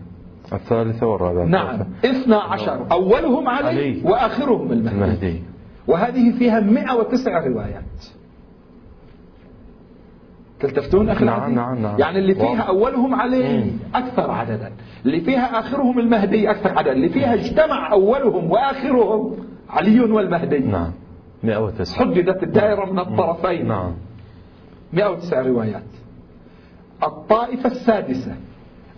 الثالثة 0.52 1.06
والرابعة. 1.06 1.44
نعم. 1.44 1.86
اثنا 2.04 2.36
عشر. 2.36 2.86
أولهم 2.92 3.48
علي, 3.48 3.68
علي. 3.68 4.02
وآخرهم 4.04 4.72
المهدي. 4.72 4.96
المهدي. 4.96 5.42
وهذه 5.86 6.38
فيها 6.38 6.60
109 6.60 7.46
روايات. 7.46 7.82
تلتفتون 10.60 11.08
أخي 11.08 11.24
نعم،؟ 11.24 11.54
نعم، 11.54 11.78
نعم. 11.82 11.98
يعني 11.98 12.18
اللي 12.18 12.34
فيها 12.34 12.50
واضح. 12.50 12.68
أولهم 12.68 13.14
علي. 13.14 13.72
أكثر 13.94 14.30
عددا. 14.30 14.72
اللي 15.06 15.20
فيها 15.20 15.58
آخرهم 15.58 15.98
المهدي 15.98 16.50
أكثر 16.50 16.78
عددا. 16.78 16.92
اللي 16.92 17.08
فيها 17.08 17.34
اجتمع 17.34 17.92
أولهم 17.92 18.50
وآخرهم 18.50 19.36
علي 19.70 20.00
والمهدي. 20.00 20.58
نعم. 20.58 20.92
109 21.42 21.98
حددت 21.98 22.42
الدائرة 22.42 22.92
من 22.92 22.98
الطرفين. 22.98 23.68
نعم. 23.68 23.92
109 24.92 25.42
روايات. 25.42 25.82
الطائفة 27.02 27.70
السادسة. 27.70 28.36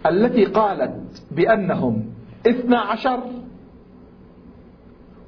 التي 0.06 0.44
قالت 0.44 1.22
بأنهم 1.30 2.04
اثنا 2.46 2.78
عشر 2.78 3.20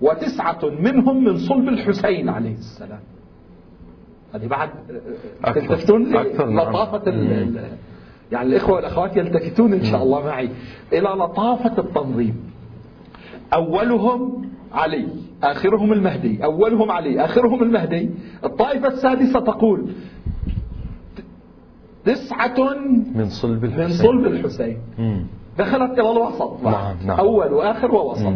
وتسعة 0.00 0.61
منهم 0.65 1.25
من 1.25 1.39
صلب 1.39 1.69
الحسين 1.69 2.29
عليه 2.29 2.55
السلام. 2.55 3.00
هذه 4.35 4.47
بعد. 4.47 4.71
تلتفتون 5.45 6.11
نعم. 6.12 6.61
لطافة 6.61 7.11
يعني 8.33 8.49
الإخوة 8.49 8.75
والأخوات 8.75 9.17
يلتفتون 9.17 9.73
إن 9.73 9.85
شاء 9.85 10.03
الله 10.03 10.27
معي. 10.27 10.50
إلى 10.93 11.09
لطافة 11.09 11.79
التنظيم. 11.79 12.50
أولهم 13.55 14.50
علي 14.73 15.09
آخرهم 15.43 15.93
المهدي. 15.93 16.45
أولهم 16.45 16.91
علي 16.91 17.25
آخرهم 17.25 17.62
المهدي. 17.62 18.11
الطائفة 18.45 18.89
السادسة 18.89 19.41
تقول 19.41 19.93
تسعة 22.04 22.75
من 23.14 23.28
صلب 23.28 23.64
الحسين. 23.64 23.85
من 23.85 23.92
صلب 23.92 24.26
الحسين. 24.26 24.78
دخلت 25.59 25.99
إلى 25.99 26.11
الوسط. 26.11 26.62
نعم 26.64 26.97
نعم. 27.07 27.19
أول 27.19 27.52
وآخر 27.52 27.95
ووسط. 27.95 28.33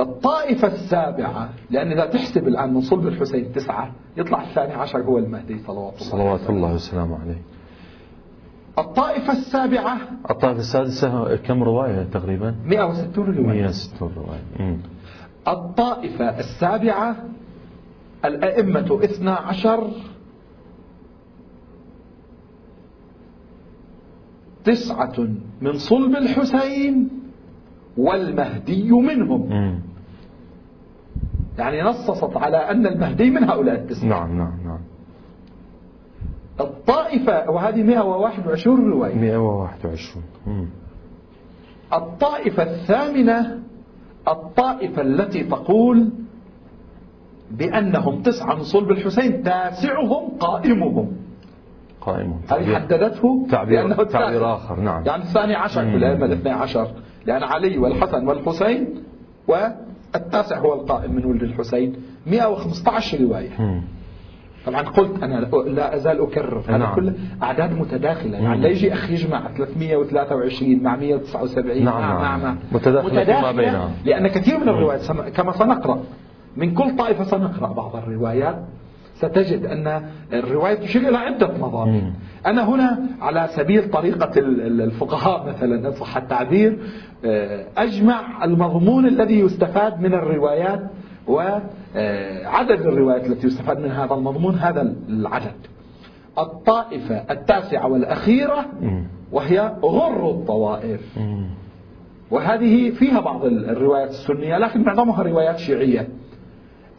الطائفة 0.00 0.68
السابعة 0.68 1.48
لأن 1.70 1.92
إذا 1.92 2.06
تحسب 2.06 2.48
الآن 2.48 2.74
من 2.74 2.80
صلب 2.80 3.06
الحسين 3.06 3.52
تسعة 3.52 3.92
يطلع 4.16 4.42
الثاني 4.42 4.72
عشر 4.72 5.02
هو 5.02 5.18
المهدي 5.18 5.58
صلوات 5.58 5.94
الله 6.00 6.10
صلوات 6.10 6.50
الله 6.50 6.74
وسلامه 6.74 7.18
عليه. 7.20 7.42
الطائفة 8.78 9.32
السابعة 9.32 9.98
الطائفة 10.30 10.60
السادسة 10.60 11.36
كم 11.36 11.62
رواية 11.62 12.02
تقريبا؟ 12.02 12.54
160 12.64 13.24
رواية. 13.36 13.46
160 13.46 14.10
رواية. 14.16 14.76
الطائفة 15.48 16.38
السابعة 16.38 17.16
الأئمة 18.24 18.98
12 19.04 19.90
تسعة 24.66 25.28
من 25.60 25.78
صلب 25.78 26.16
الحسين 26.16 27.08
والمهدي 27.96 28.90
منهم. 28.90 29.52
يعني 31.58 31.82
نصصت 31.82 32.36
على 32.36 32.56
أن 32.56 32.86
المهدي 32.86 33.30
من 33.30 33.44
هؤلاء 33.44 33.74
التسعة. 33.74 34.08
نعم 34.08 34.38
نعم 34.38 34.52
نعم. 34.64 34.78
الطائفة 36.60 37.50
وهذه 37.50 37.82
121 37.82 38.90
رواية. 38.90 39.14
121 39.14 40.24
مم. 40.46 40.68
الطائفة 41.92 42.62
الثامنة 42.62 43.62
الطائفة 44.28 45.02
التي 45.02 45.44
تقول 45.44 46.10
بأنهم 47.50 48.22
تسعة 48.22 48.54
من 48.54 48.62
صلب 48.62 48.90
الحسين 48.90 49.42
تاسعهم 49.42 50.28
قائمهم. 50.40 51.25
قائم 52.06 52.40
هذه 52.50 52.74
حددته 52.74 53.46
تعبير 53.50 53.86
التاسع. 53.86 54.20
تعبير 54.20 54.54
آخر 54.54 54.80
نعم 54.80 55.06
يعني 55.06 55.22
الثاني 55.22 55.54
عشر 55.54 55.80
في. 55.80 55.96
الأئمة 55.96 56.26
الاثني 56.26 56.50
عشر 56.50 56.88
لأن 57.26 57.42
علي 57.42 57.78
والحسن 57.78 58.28
والحسين 58.28 58.94
والتاسع 59.48 60.58
هو 60.58 60.74
القائم 60.74 61.14
من 61.14 61.24
ولد 61.24 61.42
الحسين 61.42 61.96
115 62.26 63.20
رواية 63.20 63.50
مم. 63.58 63.82
طبعا 64.66 64.82
قلت 64.82 65.22
أنا 65.22 65.34
لا 65.66 65.96
أزال 65.96 66.20
أكرر 66.20 66.62
هذا 66.68 66.76
نعم. 66.76 66.94
كله 66.94 67.14
أعداد 67.42 67.72
متداخلة 67.72 68.38
يعني. 68.38 68.60
لا 68.60 68.68
يجي 68.68 68.92
أخ 68.92 69.10
يجمع 69.10 69.48
323 69.56 70.82
مع 70.82 70.96
179 70.96 71.84
نعم، 71.84 72.00
مع 72.00 72.22
نعم. 72.22 72.40
مع 72.40 72.52
مع 72.52 72.56
متداخلة 72.72 73.24
فيما 73.24 73.52
بينها. 73.52 73.90
لأن 74.04 74.28
كثير 74.28 74.58
من 74.58 74.68
الروايات 74.68 75.12
كما 75.30 75.52
سنقرأ 75.52 76.00
من 76.56 76.74
كل 76.74 76.96
طائفة 76.96 77.24
سنقرأ 77.24 77.72
بعض 77.72 77.96
الروايات 77.96 78.64
ستجد 79.18 79.66
أن 79.66 80.02
الرواية 80.32 80.74
تشير 80.74 81.08
إلى 81.08 81.16
عدة 81.16 81.46
مضامين. 81.60 82.14
أنا 82.46 82.68
هنا 82.68 82.98
على 83.20 83.46
سبيل 83.50 83.90
طريقة 83.90 84.38
ال- 84.38 84.60
ال- 84.60 84.80
الفقهاء 84.80 85.46
مثلا 85.48 85.90
صح 85.90 86.16
التعبير 86.16 86.78
آه، 87.24 87.64
أجمع 87.78 88.44
المضمون 88.44 89.06
الذي 89.06 89.40
يستفاد 89.40 90.00
من 90.00 90.14
الروايات 90.14 90.80
وعدد 91.26 92.80
الروايات 92.86 93.26
التي 93.26 93.46
يستفاد 93.46 93.78
من 93.80 93.90
هذا 93.90 94.14
المضمون 94.14 94.54
هذا 94.54 94.94
العدد 95.08 95.54
الطائفة 96.38 97.14
التاسعة 97.30 97.86
والأخيرة. 97.88 98.66
وهي 99.32 99.72
غر 99.82 100.30
الطوائف. 100.30 101.18
وهذه 102.30 102.90
فيها 102.90 103.20
بعض 103.20 103.44
ال- 103.44 103.70
الروايات 103.70 104.08
السنية 104.08 104.58
لكن 104.58 104.82
معظمها 104.82 105.22
روايات 105.22 105.58
شيعية 105.58 106.08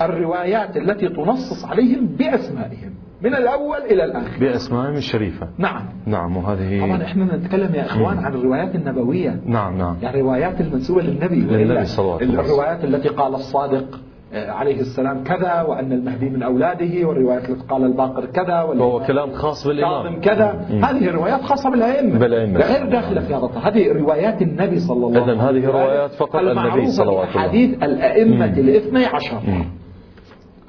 الروايات 0.01 0.77
التي 0.77 1.09
تنصص 1.09 1.65
عليهم 1.65 2.05
بأسمائهم 2.05 2.93
من 3.21 3.35
الأول 3.35 3.77
إلى 3.77 4.03
الآخر 4.03 4.39
بأسمائهم 4.39 4.95
الشريفة 4.95 5.47
نعم 5.57 5.85
نعم 6.05 6.37
وهذه 6.37 6.81
طبعا 6.85 7.03
إحنا 7.03 7.35
نتكلم 7.37 7.75
يا 7.75 7.85
إخوان 7.85 8.17
مم. 8.17 8.25
عن 8.25 8.33
الروايات 8.33 8.75
النبوية 8.75 9.39
نعم 9.45 9.77
نعم 9.77 9.95
يعني 10.01 10.17
الروايات 10.19 10.61
المنسوبة 10.61 11.01
للنبي 11.01 11.35
للنبي 11.35 11.85
صلى 11.85 12.03
الله 12.05 12.15
عليه 12.15 12.27
وسلم. 12.27 12.39
الروايات 12.39 12.83
التي 12.83 13.09
قال 13.09 13.35
الصادق 13.35 13.99
آه، 14.33 14.51
عليه 14.51 14.79
السلام 14.79 15.23
كذا 15.23 15.61
وأن 15.61 15.91
المهدي 15.91 16.29
من 16.29 16.43
أولاده 16.43 17.07
والروايات 17.07 17.49
التي 17.49 17.63
قال 17.69 17.83
الباقر 17.83 18.25
كذا 18.25 18.61
وهو 18.61 18.99
كلام 18.99 19.31
خاص 19.31 19.67
بالإمام 19.67 20.21
كذا 20.21 20.65
مم. 20.69 20.85
هذه 20.85 21.11
روايات 21.11 21.41
خاصة 21.41 21.69
بالأئمة 21.69 22.19
بالأئمة. 22.19 22.59
غير 22.59 22.85
داخلة 22.89 23.21
في 23.21 23.33
هذا. 23.35 23.49
هذه 23.63 23.91
روايات 23.91 24.41
النبي 24.41 24.79
صلى 24.79 24.95
الله 25.05 25.21
عليه 25.21 25.33
وسلم 25.33 25.39
هذه 25.41 25.67
روايات 25.67 26.11
فقط 26.11 26.35
النبي 26.35 26.87
صلوات 26.87 27.27
الله. 27.29 27.33
بأحاديث 27.33 27.83
الأئمة 27.83 28.45
مم. 28.47 28.53
الاثني 28.53 29.05
عشر 29.05 29.39
مم. 29.47 29.65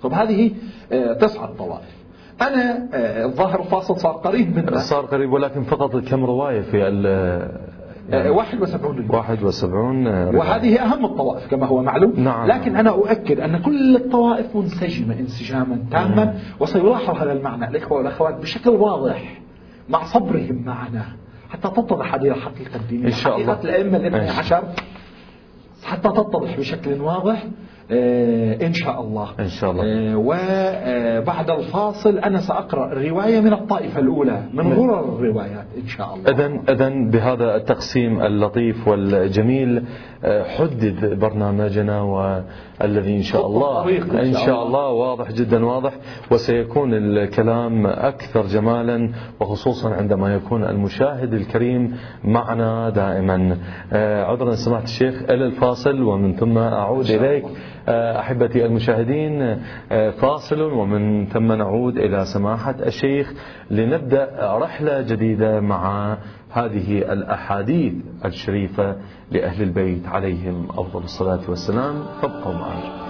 طب 0.02 0.12
هذه 0.12 0.50
آه، 0.93 1.12
تسعة 1.12 1.52
طوائف. 1.59 1.99
أنا 2.43 2.88
آه، 2.95 3.25
الظاهر 3.25 3.62
فاصل 3.62 4.00
صار 4.00 4.12
قريب 4.12 4.57
منا 4.59 4.78
صار 4.78 5.05
قريب 5.07 5.33
ولكن 5.33 5.62
فقط 5.62 5.97
كم 5.97 6.25
رواية 6.25 6.61
في 6.61 6.88
ال 6.88 7.07
آه، 8.12 8.31
71 8.31 8.97
رواية 8.97 9.11
71 9.11 10.09
رواية. 10.09 10.38
وهذه 10.38 10.83
أهم 10.83 11.05
الطوائف 11.05 11.47
كما 11.50 11.67
هو 11.67 11.83
معلوم. 11.83 12.12
نعم. 12.17 12.49
لكن 12.49 12.76
أنا 12.76 12.90
أؤكد 12.90 13.40
أن 13.40 13.59
كل 13.59 13.97
الطوائف 13.97 14.57
منسجمة 14.57 15.19
انسجاما 15.19 15.85
تاما 15.90 16.38
وسيلاحظ 16.61 17.17
هذا 17.17 17.33
المعنى. 17.33 17.69
الإخوة 17.69 17.99
والأخوات 17.99 18.35
بشكل 18.35 18.71
واضح 18.71 19.40
مع 19.88 20.05
صبرهم 20.05 20.62
معنا 20.67 21.05
حتى 21.50 21.69
تتضح 21.69 22.14
هذه 22.14 22.28
الحقيقة 22.28 22.76
الدينية. 22.76 23.07
إن 23.07 23.12
شاء 23.12 23.37
الله. 23.37 23.55
حقيقة 23.55 23.64
الأئمة 23.64 23.97
الاثني 23.97 24.31
عشر 24.31 24.62
حتى 25.85 26.09
تتضح 26.09 26.59
بشكل 26.59 27.00
واضح 27.00 27.45
إن 27.90 28.73
شاء 28.73 29.00
الله. 29.00 29.28
إن 29.40 29.49
شاء 29.49 29.71
الله. 29.71 29.85
آه، 29.85 30.16
وبعد 30.16 31.50
الفاصل 31.50 32.18
أنا 32.18 32.40
سأقرأ 32.40 32.95
رواية 32.95 33.40
من 33.40 33.52
الطائفة 33.52 34.00
الأولى 34.00 34.42
من 34.52 34.73
غرر 34.73 35.18
الروايات 35.18 35.66
إن 35.83 35.87
شاء 35.87 36.14
الله. 36.14 36.30
إذن 36.30 36.61
إذن 36.68 37.11
بهذا 37.11 37.57
التقسيم 37.57 38.21
اللطيف 38.21 38.88
والجميل 38.88 39.85
آه، 40.25 40.45
حدد 40.45 41.18
برنامجنا 41.21 42.02
والذي 42.02 43.16
إن 43.16 43.23
شاء 43.23 43.47
الله 43.47 43.88
إن 44.23 44.33
شاء 44.33 44.66
الله. 44.66 44.88
واضح 44.88 45.33
جدا 45.33 45.66
واضح. 45.66 45.92
وسيكون 46.30 46.95
الكلام 46.95 47.87
أكثر 47.87 48.47
جمالا 48.47 49.11
وخصوصا 49.40 49.95
عندما 49.95 50.35
يكون 50.35 50.64
المشاهد 50.64 51.35
الكريم 51.35 51.97
معنا 52.25 52.90
دائما. 52.90 53.57
آه، 53.92 54.25
عذرا 54.25 54.54
سماحة 54.54 54.85
الشيخ 54.85 55.23
إلى 55.23 55.45
الفاصل 55.47 56.02
ومن 56.02 56.37
ثم 56.37 56.59
أعود. 56.59 57.11
إليك. 57.11 57.45
آه، 57.45 57.78
أحبتي 58.21 58.66
المشاهدين 58.66 59.42
آه، 59.92 60.11
فاصل 60.11 60.62
ومن 60.62 61.26
ثم 61.26 61.52
نعود 61.52 61.97
إلى 61.99 62.25
سماحة 62.25 62.75
الشيخ 62.87 63.33
لنبدأ 63.71 64.28
رحلة 64.40 65.00
جديدة 65.02 65.61
مع 65.61 66.16
هذه 66.50 67.12
الأحاديث 67.12 67.92
الشريفة 68.25 68.97
لأهل 69.30 69.62
البيت 69.62 70.07
عليهم 70.07 70.68
أفضل 70.71 71.02
الصلاة 71.04 71.50
والسلام. 71.50 71.95
فابقوا 72.23 72.52
معنا 72.52 73.08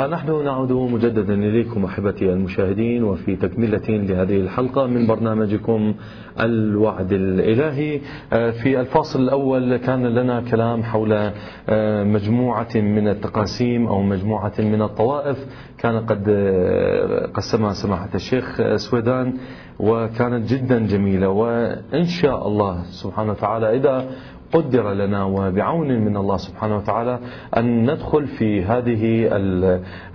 فنحن 0.00 0.44
نعود 0.44 0.72
مجددا 0.72 1.34
إليكم 1.34 1.84
أحبتي 1.84 2.32
المشاهدين 2.32 3.04
وفي 3.04 3.36
تكملة 3.36 3.88
لهذه 3.88 4.36
الحلقة 4.36 4.86
من 4.86 5.06
برنامجكم 5.06 5.94
الوعد 6.40 7.12
الإلهي. 7.12 8.00
آه، 8.32 8.50
في 8.50 8.80
الفاصل 8.80 9.22
الأول 9.22 9.76
كان 9.76 10.06
لنا 10.06 10.40
كلام 10.40 10.82
حول 10.82 11.32
آه، 11.68 12.04
مجموعة 12.04 12.76
من 12.76 13.08
التقاسيم 13.08 13.86
أو 13.86 14.02
مجموعة 14.02 14.52
من 14.58 14.82
الطوائف. 14.82 15.38
كان 15.78 16.06
قد 16.06 16.24
آه، 16.28 17.26
قسمها 17.26 17.72
سماحة 17.72 18.10
الشيخ 18.14 18.76
سويدان 18.76 19.34
وكانت 19.78 20.52
جدا 20.52 20.86
جميلة. 20.86 21.28
وإن 21.28 22.04
شاء 22.04 22.48
الله 22.48 22.82
سبحانه 22.82 23.30
وتعالى 23.30 23.76
إذا 23.76 24.10
قدر 24.52 24.92
لنا 24.92 25.24
وبعون 25.24 25.88
من 25.88 26.16
الله 26.16 26.36
سبحانه 26.36 26.76
وتعالى 26.76 27.18
أن 27.56 27.90
ندخل 27.90 28.26
في 28.26 28.64
هذه 28.64 29.28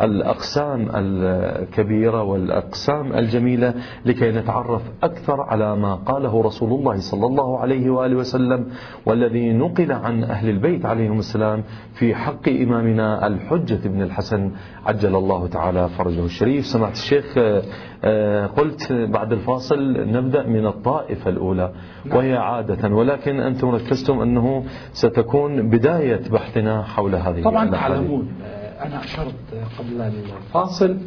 الأقسام 0.01 0.87
الكبيرة 0.95 2.23
والأقسام 2.23 3.13
الجميلة 3.13 3.73
لكي 4.05 4.31
نتعرف 4.31 4.81
أكثر 5.03 5.41
على 5.41 5.75
ما 5.75 5.95
قاله 5.95 6.41
رسول 6.41 6.73
الله 6.73 6.97
صلى 6.97 7.25
الله 7.25 7.59
عليه 7.59 7.89
وآله 7.89 8.15
وسلم 8.15 8.67
والذي 9.05 9.53
نقل 9.53 9.91
عن 9.91 10.23
أهل 10.23 10.49
البيت 10.49 10.85
عليهم 10.85 11.19
السلام 11.19 11.63
في 11.93 12.15
حق 12.15 12.49
إمامنا 12.49 13.27
الحجة 13.27 13.87
بن 13.87 14.01
الحسن 14.01 14.51
عجل 14.85 15.15
الله 15.15 15.47
تعالى 15.47 15.89
فرجه 15.89 16.25
الشريف 16.25 16.65
سمعت 16.65 16.93
الشيخ 16.93 17.37
آه، 18.03 18.45
قلت 18.47 18.93
بعد 18.93 19.33
الفاصل 19.33 20.09
نبدأ 20.11 20.47
من 20.47 20.65
الطائفة 20.65 21.29
الأولى 21.29 21.71
نعم. 22.05 22.17
وهي 22.17 22.37
عادة 22.37 22.95
ولكن 22.95 23.39
أنتم 23.39 23.69
ركزتم 23.69 24.21
أنه 24.25 24.63
ستكون 24.93 25.69
بداية 25.69 26.29
بحثنا 26.29 26.83
حول 26.83 27.15
هذه 27.15 27.43
طبعا 27.43 27.69
تعلمون 27.71 28.27
آه، 28.43 28.85
أنا 28.85 29.03
أشرت 29.03 29.35
قبل 29.79 30.01
الفاصل 30.01 30.97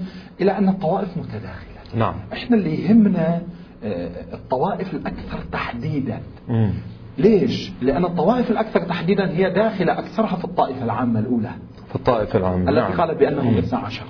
إلى 0.40 0.58
أن 0.58 0.68
الطوائف 0.68 1.16
متداخلة. 1.16 1.78
نعم. 1.94 2.14
إحنا 2.32 2.56
اللي 2.56 2.84
يهمنا 2.84 3.42
آه، 3.84 4.10
الطوائف 4.34 4.94
الأكثر 4.94 5.38
تحديدا. 5.52 6.20
م. 6.48 6.70
ليش؟ 7.18 7.72
لأن 7.82 8.04
الطوائف 8.04 8.50
الأكثر 8.50 8.80
تحديدا 8.80 9.30
هي 9.30 9.50
داخلة 9.50 9.98
أكثرها 9.98 10.36
في 10.36 10.44
الطائفة 10.44 10.84
العامة 10.84 11.20
الأولى. 11.20 11.50
في 11.88 11.96
الطائفة 11.96 12.38
العامة 12.38 12.70
التي 12.70 12.80
نعم. 12.80 13.00
قالت 13.00 13.18
بأنهم 13.18 13.58
12 13.58 14.02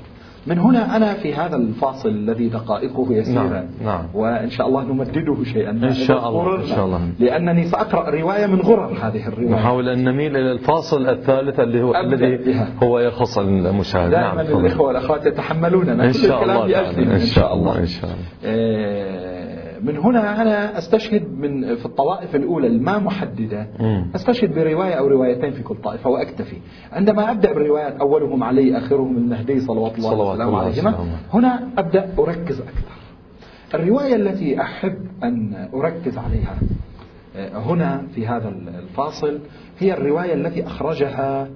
من 0.49 0.59
هنا 0.59 0.97
أنا 0.97 1.15
في 1.15 1.35
هذا 1.35 1.57
الفاصل 1.57 2.09
الذي 2.09 2.49
دقائقه 2.49 3.07
يسيرة. 3.11 3.43
نعم. 3.43 3.65
نعم. 3.85 4.05
وإن 4.15 4.51
شاء 4.51 4.69
الله 4.69 4.83
نمدده 4.83 5.45
شيئا. 5.45 5.71
إن 5.71 5.93
شاء 5.93 6.29
الله 6.29 6.57
إن 6.57 6.67
شاء 6.67 6.85
الله. 6.85 7.01
لأنني 7.19 7.65
سأقرأ 7.65 8.11
رواية 8.11 8.47
من 8.47 8.61
غرر 8.61 8.93
هذه 9.03 9.29
الرواية. 9.29 9.55
نحاول 9.55 9.89
أن 9.89 10.05
نميل 10.05 10.37
إلى 10.37 10.53
الفاصل 10.53 11.09
الثالث 11.09 11.61
اللي 11.61 11.83
هو 11.83 11.95
الذي 11.97 12.61
هو 12.83 12.99
يخص 12.99 13.39
المشاهد. 13.39 14.11
دائما 14.11 14.43
نعم. 14.43 14.57
الإخوة 14.57 14.87
والأخوات 14.87 15.27
يتحملوننا. 15.27 16.05
إن 16.05 16.13
شاء 16.13 16.43
الله 16.43 16.65
إن 17.15 17.19
شاء 17.19 17.55
الله 17.55 17.79
إن 17.79 17.87
شاء 17.87 18.11
الله. 18.11 19.38
من 19.83 19.97
هنا 19.99 20.43
أنا 20.43 20.79
أستشهد 20.79 21.39
من 21.39 21.77
في 21.77 21.87
الطوائف 21.87 22.37
الأولى 22.37 22.67
الما 22.67 22.99
محددة. 22.99 23.67
أستشهد 24.15 24.55
برواية 24.55 24.95
أو 24.95 25.07
روايتين 25.07 25.51
في 25.51 25.63
كل 25.63 25.75
طائفة 25.77 26.11
وأكتفي. 26.11 26.57
عندما 26.93 27.31
أبدأ 27.31 27.53
بالروايات 27.53 28.01
أولهم 28.01 28.43
علي 28.43 28.79
آخرهم 28.79 29.17
المهدي 29.17 29.61
صلوات 29.61 29.99
الله 29.99 30.33
وسلامه 30.33 30.59
عليهما. 30.59 31.07
هنا 31.33 31.69
أبدأ 31.79 32.15
أركز 32.19 32.61
أكثر. 32.61 32.99
الرواية 33.75 34.15
التي 34.17 34.61
أحب 34.61 34.99
أن 35.25 35.69
أركز 35.75 36.19
عليها 36.19 36.59
آه، 37.37 37.59
هنا 37.59 38.07
في 38.15 38.27
هذا 38.27 38.49
الفاصل 38.49 39.39
هي 39.79 39.93
الرواية 39.95 40.35
التي 40.35 40.67
أخرجها 40.67 41.49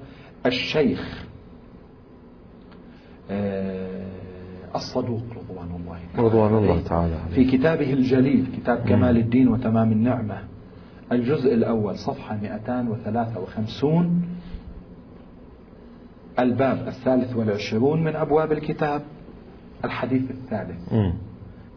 الشيخ 0.47 1.25
آه، 3.31 4.07
الصدوق 4.75 5.23
رضوان 5.31 5.69
الله 5.81 5.99
تعالى 6.14 6.29
رضوان 6.29 6.55
الله 6.55 6.81
تعالى 6.83 7.14
في 7.35 7.45
كتابه 7.45 7.93
الجليل 7.93 8.47
كتاب 8.57 8.79
كمال 8.79 9.17
الدين 9.17 9.49
وتمام 9.49 9.93
النعمة 9.93 10.38
الجزء 11.12 11.55
الأول 11.55 11.99
صفحة 11.99 12.37
253 12.37 14.23
الباب 16.38 16.88
الثالث 16.88 17.37
والعشرون 17.37 18.05
من 18.05 18.17
أبواب 18.17 18.52
الكتاب 18.52 19.02
الحديث 19.85 20.31
الثالث. 20.31 20.93
م. 20.93 21.12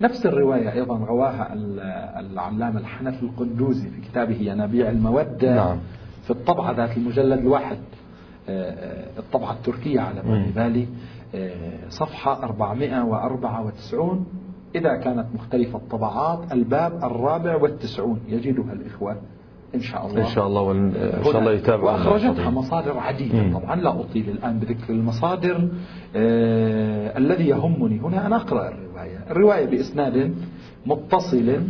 نفس 0.01 0.25
الرواية 0.25 0.73
أيضا 0.73 0.97
رواها 0.97 1.53
العلامة 2.19 2.79
الحنفي 2.79 3.23
القندوزي 3.23 3.89
في 3.89 4.01
كتابه 4.01 4.35
ينابيع 4.35 4.89
المودة. 4.89 5.55
نعم. 5.55 5.77
في 6.23 6.31
الطبعة 6.31 6.71
ذات 6.71 6.97
المجلد 6.97 7.39
الواحد 7.39 7.77
آه، 8.49 8.71
آه، 8.71 9.19
الطبعة 9.19 9.53
التركية 9.53 9.99
على 9.99 10.21
بالي. 10.55 10.87
صفحة 11.89 12.43
494 12.43 14.25
إذا 14.75 14.95
كانت 14.95 15.25
مختلفة 15.35 15.77
الطبعات 15.77 16.51
الباب 16.51 17.03
الرابع 17.03 17.55
والتسعون. 17.55 18.19
يجدها 18.27 18.73
الإخوة 18.73 19.17
إن 19.75 19.81
شاء 19.81 20.05
الله. 20.05 20.21
إن 20.21 20.25
شاء 20.25 20.47
الله 20.47 20.61
وإن 20.61 20.93
شاء 21.23 21.39
الله 21.39 21.51
يتابعون 21.51 21.93
وأخرجتها 21.93 22.49
مصادر 22.49 22.97
عديدة. 22.97 23.59
طبعا 23.59 23.75
لا 23.75 23.99
أطيل 23.99 24.29
الآن 24.29 24.59
بذكر 24.59 24.93
المصادر. 24.93 25.69
آه 26.15 27.17
الذي 27.17 27.47
يهمني 27.47 27.99
هنا 27.99 28.27
أن 28.27 28.33
أقرأ 28.33 28.69
الرواية. 28.69 29.17
الرواية 29.31 29.65
بإسناد 29.65 30.35
متصل 30.85 31.61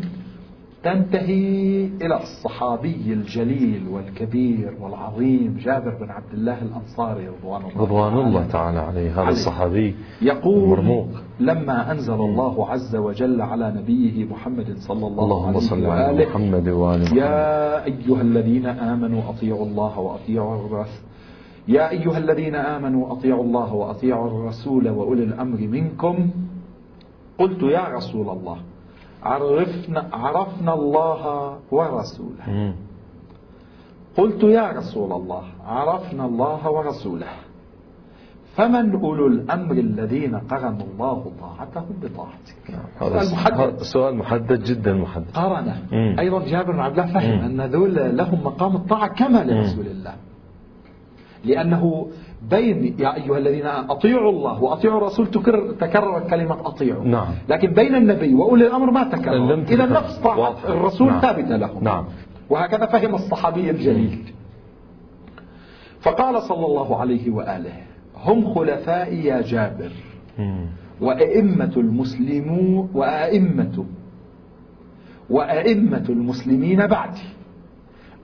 تنتهي 0.86 1.86
إلى 2.02 2.17
الصحابي 2.21 3.04
الجليل 3.08 3.88
والكبير 3.91 4.74
والعظيم 4.82 5.58
جابر 5.63 5.98
بن 6.02 6.10
عبد 6.10 6.34
الله 6.34 6.62
الأنصاري 6.62 7.28
رضوان 7.28 7.62
الله 7.62 7.82
رضوان 7.82 8.28
الله 8.28 8.48
تعالى 8.48 8.80
عليه 8.80 9.21
هذا 9.21 9.30
الصحابي 9.30 9.95
يقول 10.21 10.69
مرموق. 10.69 11.08
لما 11.39 11.91
أنزل 11.91 12.13
الله 12.13 12.69
عز 12.69 12.95
وجل 12.95 13.41
على 13.41 13.74
نبيه 13.78 14.26
محمد 14.26 14.78
صلى 14.78 15.08
الله 15.08 15.24
اللهم 15.24 15.48
عليه 15.48 15.60
صل 15.60 15.86
على 15.86 16.26
محمد 16.26 16.69
وآل 16.69 17.02
محمد. 17.02 17.17
يا 17.17 17.86
أيها 17.86 18.21
الذين 18.21 18.65
آمنوا 18.65 19.30
أطيعوا 19.30 19.65
الله 19.65 20.00
وأطيعوا 20.00 20.65
الرسول 20.65 21.06
يا 21.67 21.89
أيها 21.89 22.17
الذين 22.17 22.56
آمنوا 22.56 23.12
أطيعوا 23.13 23.43
الله 23.43 23.74
وأطيعوا 23.74 24.28
الرسول 24.28 24.89
وأولي 24.89 25.24
الأمر 25.24 25.60
منكم. 25.67 26.30
قلت 27.39 27.63
يا 27.63 27.88
رسول 27.98 28.30
الله 28.30 28.58
عرفنا 29.26 30.10
عرفنا 30.14 30.74
الله 30.74 31.22
ورسوله. 31.72 32.74
قلت 34.18 34.44
يا 34.44 34.68
رسول 34.72 35.12
الله 35.12 35.44
عرفنا 35.66 36.26
الله 36.26 36.62
ورسوله. 36.72 37.28
فمن 38.56 38.96
أولو 38.96 39.28
الأمر 39.28 39.72
الذين 39.72 40.36
قرن 40.36 40.80
الله 40.82 41.32
طاعتهم 41.42 41.96
بطاعتك؟ 42.02 42.64
هذا 43.02 43.34
محدد. 43.34 43.78
سؤال 43.82 44.16
محدد 44.16 44.64
جدا 44.64 44.94
محدد. 44.94 45.32
قرنه. 45.34 45.78
أيضا 46.20 46.40
جابر 46.48 46.72
بن 46.72 46.80
عبد 46.80 47.00
الله 47.00 47.14
فهم 47.14 47.40
أن 47.40 47.62
ذول 47.62 48.18
لهم 48.18 48.44
مقام 48.44 48.76
الطاعة 48.76 49.08
كما 49.08 49.44
لرسول 49.44 49.88
الله. 49.88 50.16
لأنه 51.46 52.08
بين 52.50 52.96
يا 53.00 53.16
أيها 53.16 53.38
الذين 53.38 53.66
أطيعوا 53.66 54.32
الله 54.32 54.64
وأطيعوا 54.64 54.98
الرسول 54.98 55.28
تكرر 55.28 55.72
تكررت 55.72 56.30
كلمة 56.30 56.68
أطيعوا. 56.68 57.04
نعم. 57.04 57.28
لكن 57.50 57.74
بين 57.74 57.96
النبي 57.96 58.34
وأولي 58.34 58.68
الأمر 58.68 58.92
ما 58.92 59.04
تكرر. 59.04 59.54
إذا 59.54 59.86
نفس 59.86 60.18
طاعة 60.18 60.56
الرسول 60.68 61.08
نعم. 61.08 61.20
ثابتة 61.20 61.56
لهم 61.58 61.84
نعم. 61.84 62.06
وهكذا 62.50 62.86
فهم 62.86 63.16
الصحابي 63.16 63.70
الجليل. 63.70 64.34
فقال 66.02 66.42
صلى 66.42 66.66
الله 66.66 67.00
عليه 67.00 67.32
وآله 67.32 67.74
هم 68.24 68.54
خلفائي 68.54 69.26
يا 69.26 69.42
جابر 69.42 69.92
وأئمة 71.02 71.74
المسلمون 71.78 72.90
وأئمة 72.94 73.86
وأئمة 75.30 76.06
المسلمين 76.10 76.88
بعدي. 76.88 77.22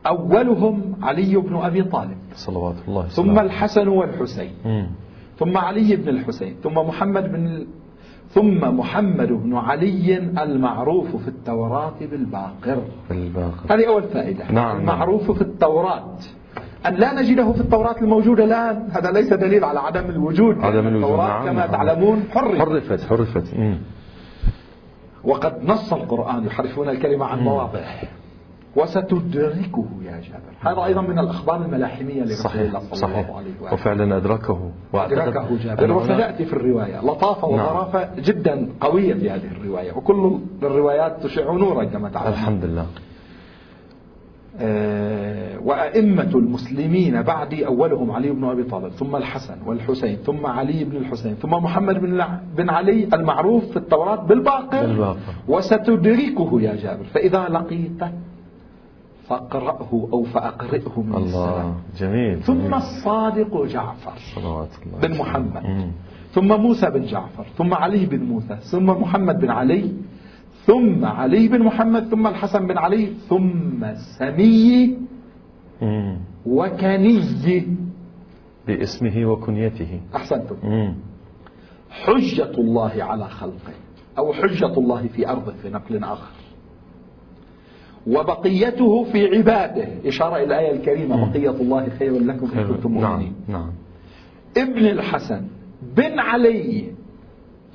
أولهم 0.08 0.96
علي 1.02 1.36
بن 1.36 1.56
أبي 1.56 1.84
طالب. 1.84 2.18
صلوات 2.36 2.76
الله 2.88 3.08
ثم 3.08 3.40
الحسن 3.40 3.88
والحسين. 3.88 4.54
ثم 5.40 5.58
علي 5.58 5.96
بن 5.96 6.10
الحسين. 6.10 6.56
ثم 6.64 6.74
محمد 6.74 7.32
بن 7.32 7.66
ثم 8.30 8.78
محمد 8.78 9.28
بن 9.28 9.56
علي 9.56 10.18
المعروف 10.18 11.16
في 11.16 11.28
التوراة 11.28 11.94
بالباقر. 12.02 12.82
بالباقر. 13.10 13.76
هذه 13.76 13.88
أول 13.88 14.04
فائدة. 14.04 14.52
نعم 14.52 14.80
المعروف 14.80 15.22
نعم. 15.22 15.34
في 15.34 15.42
التوراة. 15.42 16.18
أن 16.88 16.94
لا 16.96 17.22
نجده 17.22 17.52
في 17.52 17.62
التوراة 17.62 17.96
الموجودة 18.02 18.44
الآن. 18.44 18.88
هذا 18.92 19.12
ليس 19.12 19.34
دليل 19.34 19.64
على 19.64 19.80
عدم 19.80 20.10
الوجود 20.10 20.60
عدم 20.60 20.88
الوجود. 20.88 21.04
التوراة. 21.04 21.28
نعم 21.28 21.46
كما 21.46 21.54
نعم. 21.54 21.72
تعلمون 21.72 22.24
حرفت. 22.32 22.60
حرفت, 22.60 23.02
حرفت. 23.10 23.56
وقد 25.24 25.64
نص 25.66 25.94
القرآن. 25.94 26.46
يحرفون 26.46 26.90
الكلمة 26.90 27.26
عن 27.26 27.40
مواضعه. 27.40 28.21
وستدركه 28.76 29.86
يا 30.06 30.22
جابر 30.22 30.54
هذا 30.60 30.86
أيضا 30.86 31.02
من 31.02 31.20
الأخبار 31.20 31.66
الملاحمية 31.66 32.24
لرسول 32.24 32.62
الله 32.62 32.80
صلى 32.80 32.96
صحيح. 32.96 33.28
الله 33.28 33.38
عليه 33.38 33.52
وآله. 33.62 33.74
وفعلا 33.74 34.18
أدركه 34.18 34.72
أدركه 34.94 35.58
جابر. 35.64 35.92
وسيأتي 35.92 36.46
في 36.46 36.54
الرواية. 36.54 37.02
لطافة 37.02 37.48
نعم. 37.48 37.60
وظرافة 37.60 38.00
نعم. 38.00 38.20
جدا 38.20 38.70
قوية 38.82 39.14
في 39.14 39.30
هذه 39.30 39.48
الرواية. 39.52 39.92
وكل 39.92 40.40
الروايات 40.64 41.24
تشع 41.24 41.52
نورا 41.52 41.84
كما 41.84 42.10
تعلم. 42.10 42.34
الحمد 42.34 42.66
لله. 42.66 42.86
آه، 44.60 45.60
وأئمة 45.60 46.32
المسلمين 46.36 47.22
بعدي 47.22 47.66
أولهم 47.66 48.12
علي 48.12 48.30
بن 48.32 48.44
أبي 48.44 48.64
طالب 48.64 48.90
ثم 48.90 49.16
الحسن 49.16 49.58
والحسين 49.66 50.16
ثم 50.16 50.46
علي 50.46 50.84
بن 50.84 50.98
الحسين 50.98 51.34
ثم 51.34 51.50
محمد 51.50 52.02
بن 52.02 52.26
بن 52.58 52.70
علي 52.70 53.08
المعروف 53.14 53.66
في 53.66 53.78
التوراة 53.78 54.16
بالباقر, 54.16 54.88
بالباقر. 54.88 55.18
وستدركه 55.48 56.62
يا 56.62 56.76
جابر. 56.76 57.04
فإذا 57.04 57.48
لقيته 57.50 58.12
فاقرأه 59.32 60.10
أو 60.13 60.24
فأقرئه 60.24 61.02
من 61.02 61.15
الله 61.15 61.50
السلام. 61.50 61.76
جميل 61.98 62.44
ثم 62.44 62.54
جميل. 62.54 62.74
الصادق 62.74 63.65
جعفر 63.65 64.13
صلوات 64.36 64.70
الله 64.86 65.00
بن 65.00 65.17
محمد. 65.17 65.63
مم. 65.63 65.91
ثم 66.32 66.62
موسى 66.62 66.89
بن 66.89 67.06
جعفر 67.06 67.46
ثم 67.58 67.74
علي 67.74 68.06
بن 68.06 68.24
موسى 68.24 68.56
ثم 68.56 68.86
محمد 68.86 69.39
بن 69.39 69.50
علي 69.50 69.91
ثم 70.65 71.06
علي 71.06 71.48
بن 71.48 71.62
محمد 71.63 72.04
ثم 72.04 72.28
الحسن 72.28 72.67
بن 72.67 72.78
علي 72.78 73.06
ثم 73.30 73.94
سمي 73.96 74.98
وكني. 76.46 77.67
باسمه 78.67 79.26
وكنيته. 79.26 80.00
أحسنتم. 80.15 80.56
حجة 81.89 82.52
الله 82.58 83.04
على 83.04 83.28
خلقه 83.28 83.74
أو 84.17 84.34
حجة 84.34 84.74
الله 84.78 85.08
في 85.08 85.30
أرضه 85.30 85.54
في 85.62 85.70
نقل 85.70 86.04
آخر. 86.04 86.40
وبقيته 88.08 89.04
في 89.04 89.38
عباده. 89.38 89.88
إشارة 90.06 90.36
إلى 90.36 90.44
الآية 90.44 90.72
الكريمة. 90.72 91.32
بقية 91.32 91.50
الله 91.50 91.90
خير 92.00 92.20
لكم 92.20 92.52
إن 92.60 92.68
كنتم 92.68 92.92
مؤمنين. 92.92 93.34
نعم. 93.48 93.62
نعم 93.62 93.72
ابن 94.58 94.86
الحسن 94.86 95.42
بن 95.98 96.20
علي 96.20 96.84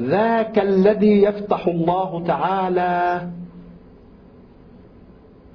ذاك 0.03 0.59
الذي 0.59 1.23
يفتح 1.23 1.67
الله 1.67 2.25
تعالى 2.27 3.29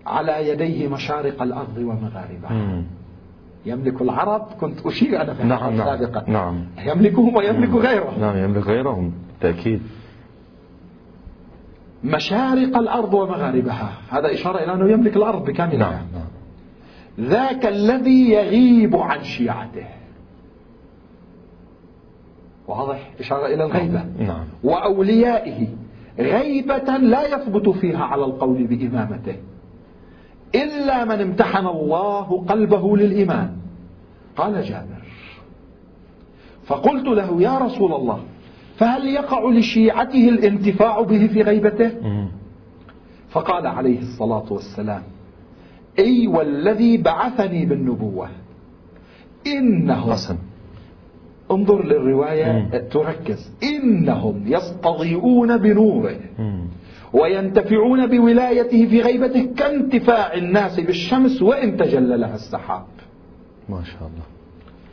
على 0.06 0.50
يديه 0.50 0.88
مشارق 0.88 1.42
الأرض 1.42 1.78
ومغاربها. 1.78 2.84
يملك 3.66 4.02
العرب 4.02 4.48
كنت 4.62 4.86
أشير 4.86 5.22
أنا 5.22 5.34
في 5.34 5.44
نعم 5.44 5.76
نعم 5.76 5.98
سابقا. 5.98 6.30
نعم. 6.30 6.66
يملكهم 6.86 7.36
ويملك 7.36 7.70
غيرهم. 7.70 8.22
نعم 8.22 8.38
يملك 8.38 8.68
غيرهم. 8.68 9.12
بالتأكيد. 9.42 9.82
مشارق 12.04 12.78
الأرض 12.78 13.14
ومغاربها. 13.14 13.92
هذا 14.10 14.34
إشارة 14.34 14.64
إلى 14.64 14.74
أنه 14.74 14.92
يملك 14.92 15.16
الأرض 15.18 15.46
بكاملها 15.46 15.78
نعم. 15.92 16.06
نعم 16.14 16.32
ذاك 17.30 17.66
الذي 17.66 18.30
يغيب 18.30 18.96
عن 18.96 19.24
شيعته. 19.24 19.86
واضح؟ 22.68 23.12
إشارة 23.20 23.46
إلى 23.46 23.64
الغيبة. 23.64 24.06
نعم. 24.20 24.46
وأوليائه. 24.64 25.68
غيبة 26.20 26.98
لا 26.98 27.28
يثبت 27.28 27.70
فيها 27.70 28.04
على 28.04 28.26
القول 28.26 28.64
بإمامته. 28.64 29.36
إلا 30.56 31.06
من 31.06 31.22
امتحن 31.22 31.68
الله 31.68 32.46
قلبه 32.50 32.98
للإيمان. 32.98 33.52
قال 34.38 34.64
جابر. 34.64 35.02
فقلت 36.66 37.08
له 37.08 37.42
يا 37.42 37.58
رسول 37.58 37.94
الله 37.94 38.20
فهل 38.82 39.08
يقع 39.08 39.50
لشيعته 39.50 40.30
الانتفاع 40.30 41.02
به 41.02 41.28
في 41.28 41.42
غيبته؟ 41.42 41.92
فقال 43.30 43.68
عليه 43.68 44.00
الصلاة 44.00 44.54
والسلام 44.54 45.04
أي 46.00 46.28
والذي 46.28 46.98
بعثني 46.98 47.66
بالنبوة 47.66 48.30
إنه 49.48 50.12
حسن. 50.12 50.38
انظر 51.52 51.86
للرواية 51.86 52.78
تركز. 52.78 53.52
إنهم 53.64 54.44
يستضيئون 54.46 55.58
بنوره 55.58 56.20
وينتفعون 57.14 58.08
بولايته 58.08 58.86
في 58.86 59.02
غيبته 59.02 59.50
كانتفاع 59.58 60.34
الناس 60.34 60.80
بالشمس 60.80 61.42
وإن 61.42 61.78
تجلى 61.78 62.18
لها 62.18 62.36
السحاب. 62.36 62.86
ما 63.70 63.84
شاء 63.84 64.10
الله. 64.10 64.26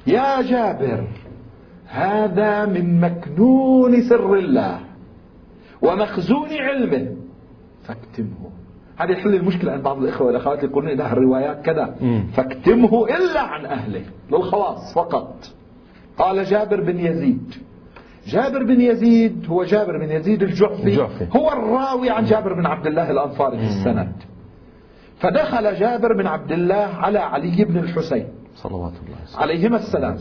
يا 0.07 0.42
جابر 0.42 1.05
هذا 1.88 2.66
من 2.66 3.01
مكنون 3.01 4.03
سر 4.03 4.35
الله 4.35 4.81
ومخزون 5.83 6.48
علمه 6.53 7.16
فاكتمه. 7.83 8.51
هذا 8.96 9.12
يحل 9.12 9.35
المشكلة 9.35 9.72
عند 9.72 9.83
بعض 9.83 10.03
الإخوة 10.03 10.27
والأخوات 10.27 10.62
يقولون 10.62 10.90
إذا 10.90 11.07
الروايات 11.12 11.62
كذا 11.62 11.94
فاكتمه 12.33 13.07
إلا 13.07 13.40
عن 13.40 13.66
أهله 13.66 14.03
للخواص 14.33 14.94
فقط. 14.94 15.51
قال 16.18 16.44
جابر 16.44 16.81
بن 16.81 17.01
يزيد. 17.01 17.55
جابر 18.27 18.64
بن 18.64 18.81
يزيد 18.81 19.46
هو 19.48 19.64
جابر 19.64 19.98
بن 19.98 20.11
يزيد 20.11 20.42
الجعفي 20.42 20.85
الجعفي. 20.85 21.27
هو 21.37 21.53
الراوي 21.53 22.11
عن 22.11 22.24
جابر 22.24 22.53
بن 22.53 22.66
عبد 22.66 22.87
الله 22.87 23.11
الأنصاري 23.11 23.59
في 23.59 23.64
السند. 23.64 24.12
فدخل 25.18 25.74
جابر 25.74 26.12
بن 26.12 26.27
عبد 26.27 26.53
الله 26.53 26.74
على 26.74 27.18
علي 27.18 27.64
بن 27.64 27.79
الحسين. 27.79 28.27
صلوات 28.55 28.92
الله 29.07 29.42
عليهما 29.42 29.77
السلام. 29.77 30.16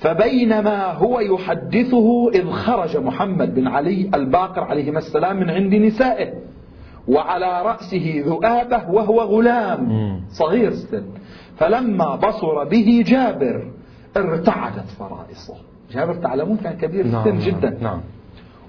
فبينما 0.00 0.92
هو 0.92 1.20
يحدثه 1.20 2.30
إذ 2.34 2.50
خرج 2.50 2.96
محمد 2.96 3.54
بن 3.54 3.66
علي 3.66 4.10
الباقر 4.14 4.64
عليهما 4.64 4.98
السلام 4.98 5.36
من 5.36 5.50
عند 5.50 5.74
نسائه 5.74 6.32
وعلى 7.08 7.62
رأسه 7.62 8.22
ذؤابة 8.26 8.90
وهو 8.90 9.20
غلام 9.20 10.20
صغير 10.28 10.68
السن 10.68 11.04
فلما 11.56 12.16
بصر 12.16 12.64
به 12.64 13.04
جابر 13.06 13.70
ارتعدت 14.16 14.88
فرائصه. 14.98 15.54
جابر 15.92 16.14
تعلمون 16.14 16.56
كان 16.56 16.72
كبير 16.72 17.06
نعم 17.06 17.28
السن 17.28 17.38
جدا. 17.38 17.78
نعم 17.80 18.00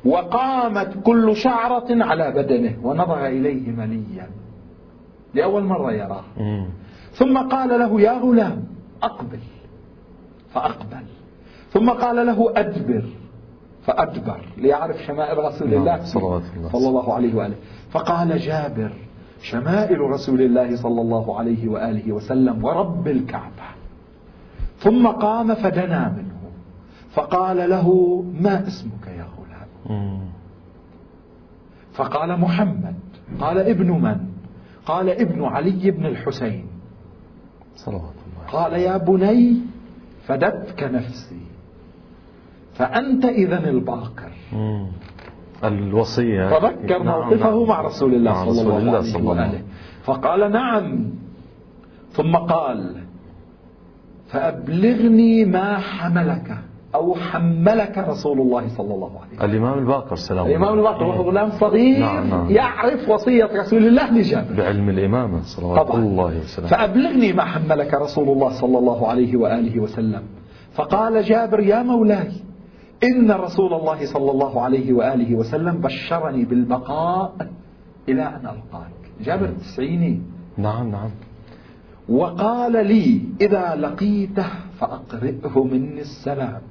وقامت 0.06 1.04
كل 1.04 1.36
شعرة 1.36 2.04
على 2.04 2.32
بدنه 2.32 2.76
ونظر 2.84 3.28
إليه 3.28 3.72
مليا. 3.72 4.30
لأول 5.34 5.64
مرة 5.64 5.92
يراه. 5.92 6.24
ثم 7.12 7.38
قال 7.38 7.80
له 7.80 8.02
يا 8.02 8.12
غلام 8.12 8.64
أقبل. 9.04 9.40
فأقبل. 10.54 11.06
ثم 11.74 11.90
قال 11.90 12.26
له 12.26 12.54
أدبر. 12.56 13.04
فأدبر. 13.86 14.42
ليعرف 14.58 14.98
شمائل 14.98 15.38
رسول 15.38 15.70
نعم. 15.70 15.80
الله. 15.80 16.04
صلى 16.72 16.90
الله 16.90 17.14
عليه 17.14 17.36
وآله. 17.36 17.56
فقال 17.92 18.40
جابر 18.40 18.92
شمائل 19.42 20.00
رسول 20.00 20.42
الله 20.42 20.76
صلى 20.76 21.02
الله 21.02 21.40
عليه 21.40 21.68
وآله 21.68 22.12
وسلم 22.12 22.66
ورب 22.66 23.08
الكعبة. 23.08 23.68
ثم 24.80 25.08
قام 25.08 25.56
فدنا 25.56 26.10
منه. 26.10 26.38
فقال 27.12 27.70
له 27.70 27.88
ما 28.40 28.68
اسمك 28.68 29.08
يا 29.08 29.26
غلام؟ 29.38 30.20
فقال 31.94 32.40
محمد. 32.40 32.96
قال 33.40 33.58
ابن 33.58 33.92
من؟ 33.92 34.18
قال 34.86 35.10
ابن 35.10 35.44
علي 35.44 35.92
بن 35.92 36.06
الحسين. 36.06 36.68
صلوات 37.76 38.02
الله. 38.02 38.52
قال 38.52 38.74
يا 38.74 38.98
بني 38.98 39.62
فدتك 40.28 40.84
نفسي. 40.84 41.42
فأنت 42.78 43.26
إذا 43.26 43.70
الباقر. 43.70 44.32
الوصية. 45.64 46.60
تذكر 46.60 47.04
نعم 47.04 47.20
موقفه 47.20 47.50
نعم. 47.50 47.68
مع 47.68 47.82
رسول 47.82 48.14
الله 48.14 48.54
صلى 48.54 48.62
الله 48.62 48.76
عليه 48.76 49.00
وسلم. 49.00 49.64
فقال 50.04 50.52
نعم. 50.52 51.06
ثم 52.12 52.36
قال 52.36 52.96
فأبلغني 54.28 55.46
ما 55.46 55.78
حملك 55.78 56.58
أو 56.96 57.16
حملك 57.16 57.98
رسول 57.98 58.42
الله 58.42 58.68
صلى 58.68 58.94
الله 58.94 59.12
عليه 59.22 59.38
وسلم. 59.38 59.50
الإمام 59.50 59.80
الباقر 59.80 60.16
سلام 60.16 60.46
الإمام 60.46 60.80
الباقر 60.80 61.04
وهو 61.04 61.22
غلام 61.22 61.50
صغير 61.50 62.00
نعم 62.00 62.30
نعم. 62.30 62.50
يعرف 62.50 63.10
وصية 63.10 63.50
رسول 63.54 63.88
الله 63.88 64.12
لجابر. 64.12 64.54
بعلم 64.58 64.90
الإمامة 64.90 65.42
صلى 65.42 65.66
الله 65.66 66.28
عليه 66.28 66.40
وسلم 66.40 66.68
فأبلغني 66.68 67.34
ما 67.34 67.44
حملك 67.44 67.94
رسول 67.94 68.30
الله 68.30 68.50
صلى 68.50 68.78
الله 68.78 69.08
عليه 69.08 69.38
وآله 69.38 69.80
وسلم. 69.80 70.24
فقال 70.74 71.24
جابر 71.24 71.60
يا 71.60 71.84
مولاي 71.84 72.32
إن 73.04 73.32
رسول 73.32 73.74
الله 73.74 74.06
صلى 74.06 74.32
الله 74.32 74.62
عليه 74.62 74.94
وآله 74.94 75.36
وسلم 75.36 75.78
بشرني 75.78 76.46
بالبقاء 76.46 77.48
إلى 78.10 78.24
أن 78.24 78.46
ألقاك. 78.46 78.92
جابر 79.22 79.48
تسعيني. 79.48 80.22
نعم 80.58 80.92
نعم. 80.92 81.10
وقال 82.10 82.88
لي 82.88 83.22
إذا 83.42 83.76
لقيته 83.76 84.50
فأقرئه 84.80 85.64
مني 85.64 86.02
السلام. 86.02 86.62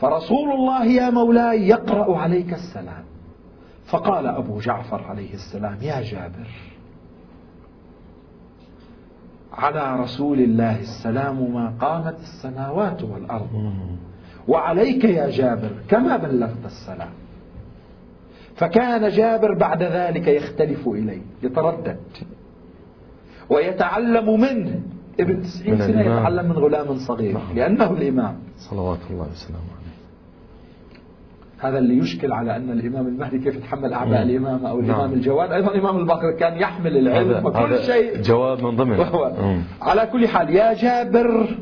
فرسول 0.00 0.52
الله 0.52 0.84
يا 0.84 1.10
مولاي 1.10 1.68
يقرأ 1.68 2.18
عليك 2.18 2.52
السلام. 2.52 3.04
فقال 3.86 4.26
أبو 4.26 4.58
جعفر 4.58 5.04
عليه 5.04 5.34
السلام 5.34 5.76
يا 5.82 6.02
جابر 6.02 6.48
على 9.52 10.00
رسول 10.00 10.40
الله 10.40 10.80
السلام 10.80 11.54
ما 11.54 11.72
قامت 11.80 12.18
السماوات 12.20 13.02
والأرض. 13.02 13.72
وعليك 14.48 15.04
يا 15.04 15.30
جابر 15.30 15.70
كما 15.88 16.16
بلغت 16.16 16.64
السلام 16.64 17.10
فكان 18.54 19.08
جابر 19.08 19.54
بعد 19.54 19.82
ذلك 19.82 20.28
يختلف 20.28 20.88
إليه 20.88 21.22
يتردد. 21.42 22.00
ويتعلم 23.50 24.40
منه 24.40 24.80
ابن 25.20 25.42
تسعين 25.42 25.78
سنة 25.78 26.00
يتعلم 26.00 26.44
من 26.48 26.52
غلام 26.52 26.94
صغير 26.94 27.34
نعم. 27.34 27.56
لأنه 27.56 27.90
الإمام. 27.90 28.38
صلوات 28.56 28.98
الله 29.10 29.26
وسلامه 29.30 29.62
عليه. 29.78 29.88
هذا 31.58 31.78
اللي 31.78 31.98
يشكل 31.98 32.32
على 32.32 32.56
أن 32.56 32.70
الإمام 32.70 33.06
المهدي 33.06 33.38
كيف 33.38 33.56
يتحمل 33.56 33.92
أعباء 33.92 34.22
الإمام 34.22 34.66
أو 34.66 34.80
الإمام 34.80 35.00
نعم. 35.00 35.12
الجواد. 35.12 35.52
أيضا 35.52 35.70
الإمام 35.70 35.98
الباقر 35.98 36.30
كان 36.30 36.56
يحمل 36.56 36.96
العلم 36.96 37.46
وكل 37.46 37.78
شيء. 37.82 38.22
جواب 38.22 38.62
من 38.62 38.76
ضمن 38.76 39.04
على 39.82 40.06
كل 40.06 40.28
حال 40.28 40.50
يا 40.50 40.72
جابر 40.72 41.58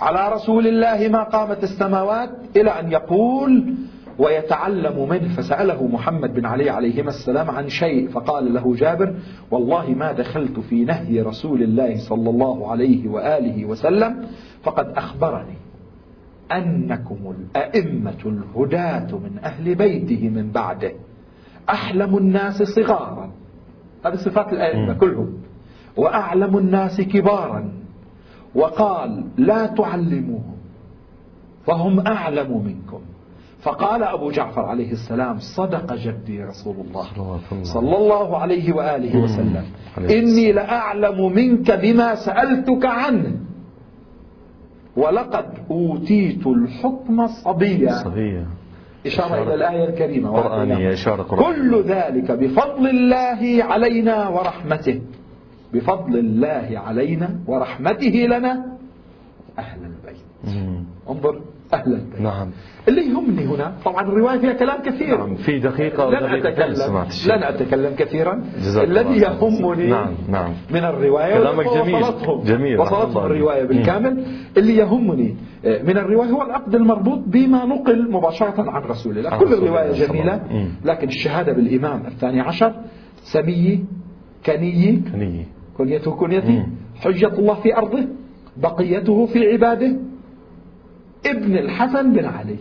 على 0.00 0.32
رسول 0.34 0.66
الله 0.66 1.08
ما 1.08 1.22
قامت 1.22 1.62
السماوات 1.62 2.30
إلى 2.56 2.70
أن 2.70 2.92
يقول 2.92 3.74
ويتعلم 4.18 5.08
منه. 5.08 5.36
فسأله 5.36 5.86
محمد 5.86 6.34
بن 6.34 6.46
علي 6.46 6.70
عليهما 6.70 7.08
السلام 7.08 7.50
عن 7.50 7.68
شيء 7.68 8.08
فقال 8.08 8.54
له 8.54 8.74
جابر 8.74 9.14
والله 9.50 9.90
ما 9.90 10.12
دخلت 10.12 10.60
في 10.60 10.84
نهي 10.84 11.22
رسول 11.22 11.62
الله 11.62 11.98
صلى 11.98 12.30
الله 12.30 12.70
عليه 12.70 13.08
وآله 13.08 13.64
وسلم 13.64 14.26
فقد 14.62 14.92
أخبرني 14.96 15.56
أنكم 16.52 17.34
الأئمة 17.38 18.22
الهداة 18.26 19.18
من 19.18 19.38
أهل 19.44 19.74
بيته 19.74 20.28
من 20.28 20.50
بعده. 20.50 20.92
أحلم 21.70 22.16
الناس 22.16 22.62
صغارا. 22.62 23.30
هذه 24.04 24.14
صفات 24.14 24.52
الأئمة 24.52 24.94
كلهم. 24.94 25.32
وأعلم 25.96 26.58
الناس 26.58 27.00
كبارا. 27.00 27.72
وقال 28.54 29.24
لا 29.36 29.66
تعلموهم 29.66 30.56
فهم 31.66 32.00
أعلم 32.06 32.64
منكم. 32.64 33.00
فقال 33.60 34.02
أبو 34.02 34.30
جعفر 34.30 34.60
عليه 34.60 34.92
السلام 34.92 35.38
صدق 35.38 35.94
جدي 35.94 36.44
رسول 36.44 36.76
الله 36.88 37.06
صلى 37.62 37.96
الله 37.96 38.38
عليه 38.38 38.72
وآله 38.72 39.22
وسلم. 39.22 39.64
إني 39.98 40.52
لأعلم 40.52 41.32
منك 41.32 41.70
بما 41.70 42.14
سألتك 42.14 42.86
عنه. 42.86 43.36
ولقد 44.96 45.46
أوتيت 45.70 46.46
الحكم 46.46 47.26
صبيا 47.26 47.92
صبيا 47.92 48.46
إشارة 49.06 49.42
إلى 49.42 49.54
الآية 49.54 49.84
الكريمة. 49.84 50.30
قرآنية 50.30 50.92
إشارة 50.92 51.22
قرآنية. 51.22 51.46
كل 51.46 51.82
ذلك 51.82 52.30
بفضل 52.30 52.88
الله 52.88 53.64
علينا 53.64 54.28
ورحمته. 54.28 55.00
بفضل 55.74 56.18
الله 56.18 56.68
علينا 56.86 57.40
ورحمته 57.46 58.26
لنا 58.26 58.66
أهل 59.58 59.80
البيت. 59.84 60.56
انظر 61.10 61.40
أهل 61.74 61.92
البيت. 61.92 62.20
نعم. 62.20 62.50
اللي 62.88 63.02
يهمني 63.02 63.44
هنا 63.44 63.74
طبعا 63.84 64.02
الرواية 64.02 64.38
فيها 64.38 64.52
كلام 64.52 64.82
كثير. 64.82 65.18
نعم 65.18 65.34
في 65.34 65.58
دقيقة 65.58 66.10
لن 66.10 66.24
أتكلم 66.24 67.06
لن 67.26 67.42
أتكلم 67.42 67.94
كثيرا. 67.94 68.44
الذي 68.76 69.20
يهمني 69.20 69.86
نعم 69.86 70.14
نعم. 70.28 70.52
من 70.70 70.84
الرواية 70.84 71.38
كلامك 71.38 71.66
جميل. 71.66 71.94
وصلتهم 71.94 72.42
جميل 72.42 72.78
وصلتهم 72.78 73.26
الرواية 73.26 73.64
بالكامل. 73.64 74.24
اللي 74.56 74.76
يهمني 74.76 75.36
آه، 75.64 75.82
من 75.82 75.98
الرواية 75.98 76.30
هو 76.30 76.42
العقد 76.42 76.74
المربوط 76.74 77.18
بما 77.26 77.64
نقل 77.64 78.10
مباشرة 78.10 78.70
عن 78.70 78.82
رسول 78.82 79.18
الله. 79.18 79.38
كل 79.38 79.52
الرواية 79.52 80.06
جميلة 80.06 80.40
لكن 80.84 81.08
الشهادة 81.08 81.52
بالإمام 81.52 82.06
الثاني 82.06 82.40
عشر 82.40 82.74
سمي 83.22 83.84
كني. 84.46 85.02
كني. 85.12 85.46
كنيته 85.80 86.10
كنيتي 86.10 86.62
حجة 87.04 87.38
الله 87.38 87.54
في 87.54 87.76
أرضه 87.76 88.04
بقيته 88.56 89.26
في 89.26 89.52
عباده. 89.52 89.96
ابن 91.26 91.56
الحسن 91.56 92.12
بن 92.12 92.24
علي 92.24 92.56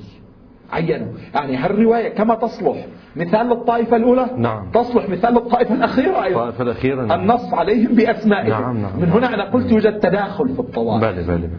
عينه 0.72 1.14
يعني 1.36 1.56
هالرواية 1.56 2.10
كما 2.10 2.36
تصلح 2.36 2.86
مثال 3.16 3.48
للطائفة 3.48 3.96
الأولى 3.98 4.30
نعم. 4.38 4.72
تصلح 4.72 5.10
مثال 5.10 5.34
للطائفة 5.34 5.76
الأخيرة 5.76 6.24
أيضا. 6.24 6.40
الطائفة 6.40 6.64
الأخيرة 6.64 7.06
نعم. 7.06 7.22
النص 7.22 7.54
عليهم 7.54 7.96
بأسمائهم. 7.96 8.50
نعم 8.50 8.78
نعم 8.78 9.00
من 9.00 9.10
هنا 9.10 9.34
أنا 9.34 9.44
قلت 9.52 9.72
يوجد 9.72 10.00
تداخل 10.00 10.50
في 10.50 10.60
الطوائف 10.60 11.02
بلي 11.02 11.24
بلي 11.24 11.48
بلي 11.48 11.50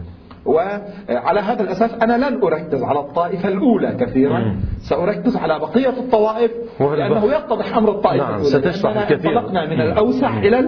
وعلى 0.45 1.39
هذا 1.39 1.63
الأساس 1.63 1.93
أنا 1.93 2.17
لن 2.29 2.43
أركز 2.43 2.83
على 2.83 2.99
الطائفة 2.99 3.49
الأولى 3.49 3.97
كثيرا. 3.99 4.39
مم. 4.39 4.55
سأركز 4.79 5.37
على 5.37 5.59
بقية 5.59 5.89
الطوائف 5.89 6.51
لأنه 6.79 7.25
يتضح 7.25 7.77
أمر 7.77 7.91
الطائفة 7.91 8.23
نعم. 8.23 8.41
الأولى 8.41 8.49
ستشرح 8.49 8.97
الكثير. 8.97 9.39
انطلقنا 9.39 9.65
من 9.65 9.81
الأوسع 9.81 10.37
إلى 10.39 10.59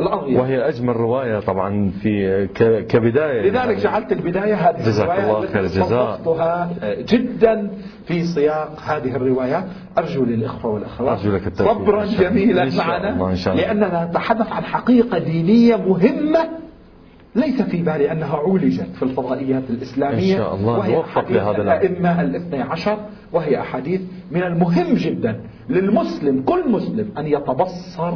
الأضيق 0.00 0.40
وهي 0.40 0.68
أجمل 0.68 0.96
رواية 0.96 1.40
طبعا 1.40 1.90
في 2.02 2.46
كبداية. 2.88 3.50
لذلك 3.50 3.76
جعلت 3.76 4.12
البداية 4.12 4.54
هذه 4.54 4.86
جزاك 4.86 5.18
الله 5.18 5.46
خير 5.46 5.60
الجزاء. 5.60 6.20
جدا 7.08 7.70
في 8.06 8.22
سياق 8.22 8.80
هذه 8.86 9.16
الرواية. 9.16 9.64
أرجو 9.98 10.24
للإخوة 10.24 10.72
والأخوات 10.72 11.18
أرجو 11.18 11.36
لك 11.36 11.54
صبرا 11.54 12.04
جميلا 12.04 12.70
معنا 12.78 13.36
لأننا 13.46 14.08
نتحدث 14.10 14.52
عن 14.52 14.64
حقيقة 14.64 15.18
دينية 15.18 15.76
مهمة 15.76 16.48
ليس 17.34 17.62
في 17.62 17.82
بالي 17.82 18.12
أنها 18.12 18.36
عولجت 18.36 18.88
في 18.96 19.02
الفضائيات 19.02 19.70
الإسلامية 19.70 20.32
إن 20.34 20.38
شاء 20.38 20.54
الله. 20.54 20.78
وهي 20.78 20.92
نوفق 20.94 21.30
لهذا 21.30 21.62
الأئمة 21.62 22.20
الاثني 22.20 22.62
عشر 22.62 22.98
وهي 23.32 23.60
أحاديث 23.60 24.00
من 24.30 24.42
المهم 24.42 24.94
جدا 24.94 25.40
للمسلم 25.68 26.42
كل 26.42 26.70
مسلم 26.70 27.08
أن 27.18 27.26
يتبصر 27.26 28.14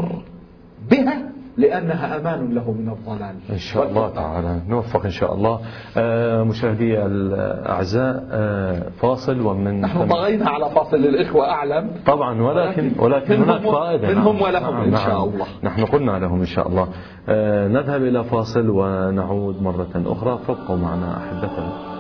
بها 0.91 1.33
لأنها 1.57 2.17
أمان 2.17 2.55
له 2.55 2.73
من 2.73 2.89
الضلال 2.89 3.35
إن 3.51 3.59
شاء 3.59 3.89
الله 3.89 4.09
تعالى. 4.11 4.61
نوفق 4.69 5.05
إن 5.05 5.11
شاء 5.11 5.35
الله. 5.35 5.61
آه 5.97 6.43
مشاهدي 6.43 7.07
الأعزاء 7.07 8.27
آه 8.31 8.83
فاصل 9.01 9.41
ومن 9.41 9.81
نحن 9.81 10.09
طغينا 10.09 10.51
على 10.51 10.71
فاصل 10.71 10.97
الإخوة 10.97 11.51
أعلم. 11.51 11.91
طبعا 12.07 12.43
ولكن 12.43 12.93
ولكن 12.99 13.41
منهم 13.41 13.51
هناك 13.51 13.63
فائدة. 13.63 14.09
منهم 14.09 14.37
نعم. 14.37 14.43
ولهم 14.43 14.75
نعم 14.75 14.85
إن 14.85 14.97
شاء 14.97 15.09
نعم 15.09 15.29
الله. 15.29 15.47
نحن 15.63 15.85
قلنا 15.85 16.19
لهم 16.19 16.41
إن 16.41 16.47
شاء 16.47 16.69
الله. 16.69 16.89
آه 17.29 17.69
نذهب 17.69 18.03
إلى 18.03 18.25
فاصل 18.25 18.71
ونعود 18.71 19.63
مرة 19.63 20.03
أخرى. 20.07 20.39
فابقوا 20.47 20.77
معنا 20.77 21.17
أحبتنا. 21.17 21.92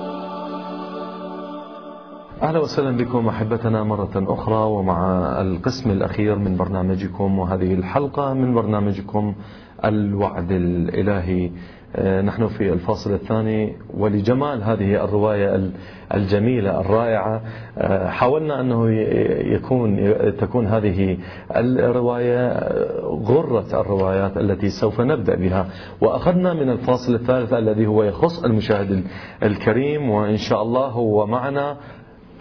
أهلا 2.42 2.58
وسهلا 2.58 2.96
بكم 2.96 3.28
أحبتنا 3.28 3.84
مرة 3.84 4.10
أخرى 4.16 4.64
ومع 4.64 5.26
القسم 5.40 5.90
الأخير 5.90 6.38
من 6.38 6.56
برنامجكم 6.56 7.38
وهذه 7.38 7.74
الحلقة 7.74 8.34
من 8.34 8.54
برنامجكم 8.54 9.34
الوعد 9.84 10.52
الإلهي. 10.52 11.50
آه، 11.96 12.22
نحن 12.22 12.46
في 12.46 12.72
الفاصل 12.72 13.12
الثاني 13.12 13.76
ولجمال 13.94 14.62
هذه 14.62 15.04
الرواية 15.04 15.70
الجميلة 16.14 16.80
الرائعة. 16.80 17.42
آه، 17.78 18.08
حاولنا 18.08 18.60
أنه 18.60 18.90
يكون 19.54 20.14
تكون 20.36 20.66
هذه 20.66 21.18
الرواية 21.56 22.58
غرة 23.02 23.80
الروايات 23.80 24.36
التي 24.36 24.68
سوف 24.68 25.00
نبدأ 25.00 25.34
بها. 25.34 25.66
وأخذنا 26.00 26.54
من 26.54 26.70
الفاصل 26.70 27.14
الثالث 27.14 27.52
الذي 27.52 27.86
هو 27.86 28.02
يخص 28.02 28.44
المشاهد 28.44 29.04
الكريم 29.42 30.10
وإن 30.10 30.36
شاء 30.36 30.62
الله 30.62 30.86
هو 30.86 31.26
معنا. 31.26 31.76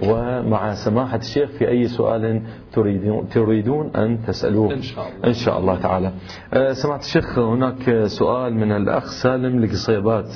ومع 0.03 0.73
سماحة 0.73 1.17
الشيخ 1.17 1.49
في 1.49 1.69
أي 1.69 1.87
سؤال 1.87 2.41
تريدون, 2.73 3.29
تريدون 3.29 3.91
أن 3.95 4.19
تسألوه. 4.27 4.73
إن 4.73 4.81
شاء 4.81 5.07
الله, 5.07 5.27
إن 5.27 5.33
شاء 5.33 5.59
الله 5.59 5.75
تعالى. 5.75 6.11
أه، 6.53 6.73
سماحة 6.73 6.99
الشيخ 6.99 7.39
هناك 7.39 8.05
سؤال 8.05 8.53
من 8.53 8.71
الأخ 8.71 9.05
سالم 9.05 9.59
لقصيبات 9.59 10.29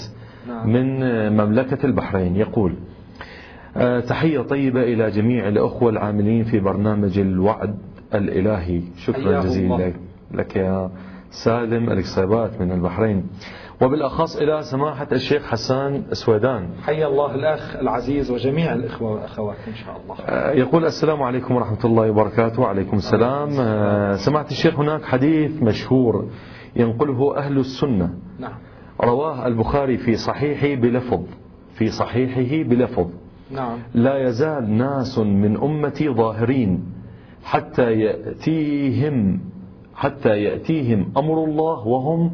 نعم. 0.47 0.69
من 0.69 0.99
مملكة 1.33 1.85
البحرين. 1.85 2.35
يقول 2.35 2.73
أه، 3.77 3.99
تحية 3.99 4.39
طيبة 4.39 4.83
إلى 4.83 5.11
جميع 5.11 5.47
الأخوة 5.47 5.89
العاملين 5.89 6.43
في 6.43 6.59
برنامج 6.59 7.19
الوعد 7.19 7.75
الإلهي. 8.13 8.81
شكرا 8.97 9.43
جزيلا 9.43 9.93
لك 10.31 10.55
يا 10.55 10.91
سالم. 11.29 11.89
القصيبات 11.89 12.61
من 12.61 12.71
البحرين. 12.71 13.27
وبالأخص 13.81 14.35
إلى 14.35 14.61
سماحة 14.61 15.07
الشيخ 15.11 15.45
حسان 15.45 16.03
سويدان. 16.11 16.69
حيا 16.83 17.07
الله 17.07 17.35
الأخ 17.35 17.75
العزيز 17.75 18.31
وجميع 18.31 18.73
الإخوة 18.73 19.11
والأخوات 19.11 19.57
إن 19.67 19.73
شاء 19.73 20.01
الله. 20.03 20.15
آه، 20.25 20.51
يقول 20.51 20.85
السلام 20.85 21.23
عليكم 21.23 21.55
ورحمة 21.55 21.85
الله 21.85 22.09
وبركاته. 22.11 22.61
وعليكم 22.61 22.97
السلام. 22.97 23.49
آه، 23.59 24.15
سماحة 24.15 24.45
الشيخ 24.51 24.79
هناك 24.79 25.03
حديث 25.03 25.63
مشهور 25.63 26.29
ينقله 26.75 27.37
أهل 27.37 27.57
السنة. 27.57 28.09
نعم. 28.39 28.57
رواه 29.01 29.47
البخاري 29.47 29.97
في 29.97 30.15
صحيحه 30.15 30.81
بلفظ. 30.81 31.23
في 31.73 31.87
صحيحه 31.87 32.69
بلفظ. 32.69 33.07
نعم. 33.51 33.77
لا 33.93 34.17
يزال 34.17 34.69
ناس 34.69 35.19
من 35.19 35.57
أمتي 35.57 36.09
ظاهرين 36.09 36.83
حتى 37.43 37.91
يأتيهم 37.91 39.39
حتى 39.95 40.43
يأتيهم 40.43 41.11
أمر 41.17 41.43
الله 41.43 41.87
وهم 41.87 42.31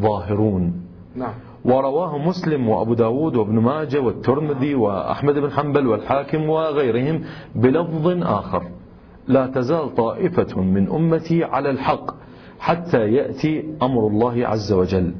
ظاهرون. 0.00 0.81
نعم. 1.16 1.34
ورواه 1.64 2.18
مسلم 2.18 2.68
وأبو 2.68 2.94
داود 2.94 3.36
وابن 3.36 3.58
ماجه 3.58 4.00
والترمذي 4.00 4.74
وأحمد 4.74 5.34
بن 5.34 5.50
حنبل 5.50 5.86
والحاكم 5.86 6.48
وغيرهم 6.48 7.24
بلفظ 7.54 8.22
آخر. 8.22 8.62
لا 9.28 9.46
تزال 9.46 9.94
طائفة 9.94 10.60
من 10.60 10.88
أمتي 10.88 11.44
على 11.44 11.70
الحق 11.70 12.14
حتى 12.58 13.12
يأتي 13.12 13.64
أمر 13.82 14.06
الله 14.06 14.46
عز 14.46 14.72
وجل. 14.72 15.14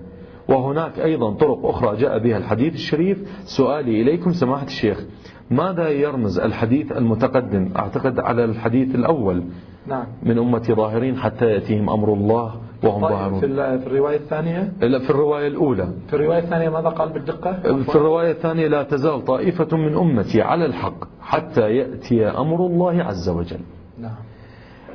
وهناك 0.49 1.01
أيضا 1.01 1.35
طرق 1.35 1.67
أخرى 1.67 1.97
جاء 1.97 2.19
بها 2.19 2.37
الحديث 2.37 2.75
الشريف. 2.75 3.29
سؤالي 3.45 4.03
إليكم 4.03 4.33
سماحة 4.33 4.67
الشيخ 4.67 5.05
ماذا 5.51 5.89
يرمز 5.89 6.39
الحديث 6.39 6.93
المتقدم؟ 6.93 7.69
أعتقد 7.77 8.19
على 8.19 8.45
الحديث 8.45 8.95
الأول. 8.95 9.45
نعم. 9.87 10.07
من 10.23 10.39
أمتي 10.39 10.75
ظاهرين 10.75 11.17
حتى 11.17 11.47
يأتيهم 11.47 11.91
أمر 11.91 12.13
الله 12.13 12.62
وهم 12.83 13.01
طيب 13.01 13.11
ظاهرون. 13.11 13.41
في, 13.41 13.47
في 13.79 13.87
الرواية 13.87 14.17
الثانية؟ 14.17 14.73
لا 14.81 14.99
في 14.99 15.11
الرواية 15.11 15.49
الأولى. 15.49 15.89
في 16.09 16.17
الرواية 16.17 16.39
الثانية 16.39 16.69
ماذا 16.69 16.89
قال 16.89 17.09
بالدقة؟ 17.09 17.53
في 17.63 17.95
الرواية 17.95 18.31
الثانية 18.31 18.69
لا 18.69 18.83
تزال 18.83 19.25
طائفة 19.25 19.77
من 19.77 19.95
أمتي 19.95 20.43
على 20.43 20.67
الحق 20.67 21.05
حتى 21.21 21.77
يأتي 21.77 22.27
أمر 22.27 22.67
الله 22.67 23.03
عز 23.03 23.29
وجل. 23.29 23.61
نعم. 23.99 24.15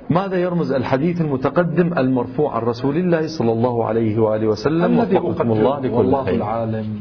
ماذا 0.10 0.36
يرمز 0.38 0.72
الحديث 0.72 1.22
المتقدم 1.22 1.98
المرفوع 1.98 2.56
عن 2.56 2.62
رسول 2.62 2.98
الله 2.98 3.28
صلى 3.28 3.52
الله 3.52 3.86
عليه 3.86 4.20
وآله 4.20 4.48
وسلم؟ 4.48 5.00
الذي 5.02 5.18
وفقكم 5.18 5.52
الله 5.52 5.80
لكل 5.80 5.94
والله 5.94 6.24
خير. 6.24 6.36
العالم. 6.36 7.00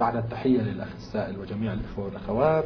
بعد 0.00 0.16
التحية 0.16 0.60
للأخ 0.60 0.88
السائل 0.96 1.38
وجميع 1.38 1.72
الإخوة 1.72 2.04
والأخوات 2.04 2.64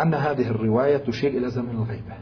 أن 0.00 0.14
هذه 0.14 0.48
الرواية 0.50 0.96
تشير 0.96 1.30
إلى 1.30 1.50
زمن 1.50 1.70
الغيبة. 1.70 2.14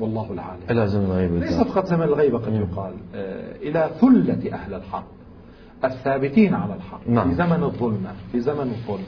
والله 0.00 0.32
العالم. 0.32 0.60
إلى 0.70 0.86
زمن 0.88 1.04
الغيب 1.04 1.34
ليس 1.34 1.62
فقط 1.62 1.86
زمن 1.86 2.02
الغيبة 2.02 2.38
قد 2.38 2.52
يقال 2.54 2.92
آه، 3.14 3.56
إلى 3.56 3.90
ثلة 4.00 4.52
أهل 4.52 4.74
الحق 4.74 5.06
الثابتين 5.84 6.54
على 6.54 6.74
الحق. 6.74 7.08
نعم. 7.08 7.28
في 7.28 7.34
زمن 7.34 7.62
الظلمة 7.62 8.10
في 8.32 8.40
زمن 8.40 8.60
الظلم 8.60 9.04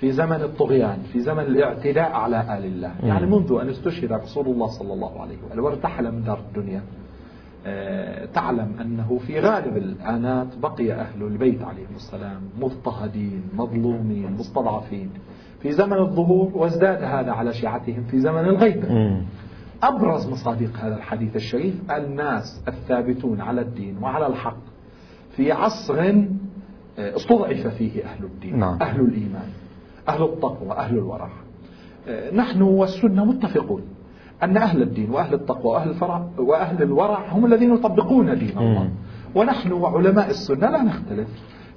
في 0.00 0.12
زمن 0.12 0.42
الطغيان 0.42 0.98
في 1.12 1.20
زمن 1.20 1.42
الاعتداء 1.42 2.12
على 2.12 2.40
آل 2.58 2.64
الله. 2.64 2.92
يعني 3.02 3.26
منذ 3.26 3.58
أن 3.62 3.68
استشهد 3.68 4.12
رسول 4.12 4.46
الله 4.46 4.66
صلى 4.66 4.92
الله 4.92 5.20
عليه 5.20 5.36
وآله 5.50 5.62
وارتحل 5.62 6.12
من 6.12 6.24
دار 6.24 6.38
الدنيا 6.48 6.82
آه، 7.66 8.24
تعلم 8.24 8.72
أنه 8.80 9.18
في 9.26 9.40
غالب 9.40 9.76
الآنات 9.76 10.46
بقي 10.62 10.92
أهل 10.92 11.22
البيت 11.22 11.62
عليهم 11.62 11.94
السلام 11.96 12.40
مضطهدين 12.60 13.42
مظلومين 13.56 14.32
مستضعفين. 14.38 15.10
في 15.62 15.72
زمن 15.72 15.98
الظهور 15.98 16.50
وازداد 16.54 17.02
هذا 17.02 17.32
على 17.32 17.52
شيعتهم 17.52 18.04
في 18.10 18.18
زمن 18.20 18.40
الغيبة 18.44 18.92
مم. 18.92 19.22
أبرز 19.82 20.28
مصادق 20.28 20.76
هذا 20.76 20.96
الحديث 20.96 21.36
الشريف 21.36 21.90
الناس 21.90 22.62
الثابتون 22.68 23.40
على 23.40 23.60
الدين 23.60 23.98
وعلى 24.02 24.26
الحق 24.26 24.58
في 25.36 25.52
عصر 25.52 26.00
آه، 26.98 27.16
استضعف 27.16 27.66
فيه 27.66 28.04
أهل 28.04 28.24
الدين 28.24 28.58
نعم. 28.58 28.78
أهل 28.82 29.00
الإيمان 29.00 29.48
أهل 30.08 30.22
التقوى 30.22 30.72
أهل 30.72 30.98
الورع 30.98 31.30
آه، 32.08 32.34
نحن 32.34 32.62
والسنة 32.62 33.24
متفقون 33.24 33.82
أن 34.42 34.56
أهل 34.56 34.82
الدين 34.82 35.10
وأهل 35.10 35.34
التقوى 35.34 35.72
وأهل 35.72 35.90
الفرع 35.90 36.28
وأهل 36.38 36.82
الورع 36.82 37.32
هم 37.32 37.46
الذين 37.46 37.74
يطبقون 37.74 38.38
دين 38.38 38.58
الله. 38.58 38.90
ونحن 39.34 39.72
وعلماء 39.72 40.30
السنة 40.30 40.70
لا 40.70 40.82
نختلف 40.82 41.28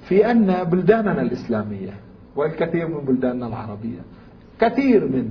في 0.08 0.30
أن 0.30 0.64
بلداننا 0.64 1.22
الإسلامية 1.22 1.90
والكثير 2.36 2.88
من 2.88 3.04
بلداننا 3.04 3.46
العربية 3.46 4.00
كثير 4.60 5.08
من 5.08 5.30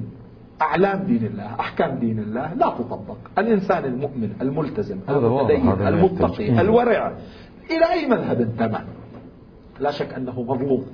أعلام 0.62 1.04
دين 1.04 1.26
الله 1.26 1.60
أحكام 1.60 2.00
دين 2.00 2.20
الله 2.20 2.54
لا 2.54 2.70
تطبق 2.70 3.18
الإنسان 3.38 3.86
المؤمن 3.86 4.34
الملتزم 4.42 4.98
المتدين 5.10 5.72
المتقي. 5.88 6.62
الورع 6.62 7.14
إلى 7.72 7.92
أي 7.92 8.08
مذهب 8.08 8.42
انتمى 8.42 8.80
لا 9.80 9.92
شك 9.92 10.14
أنه 10.14 10.42
مظلوم 10.42 10.86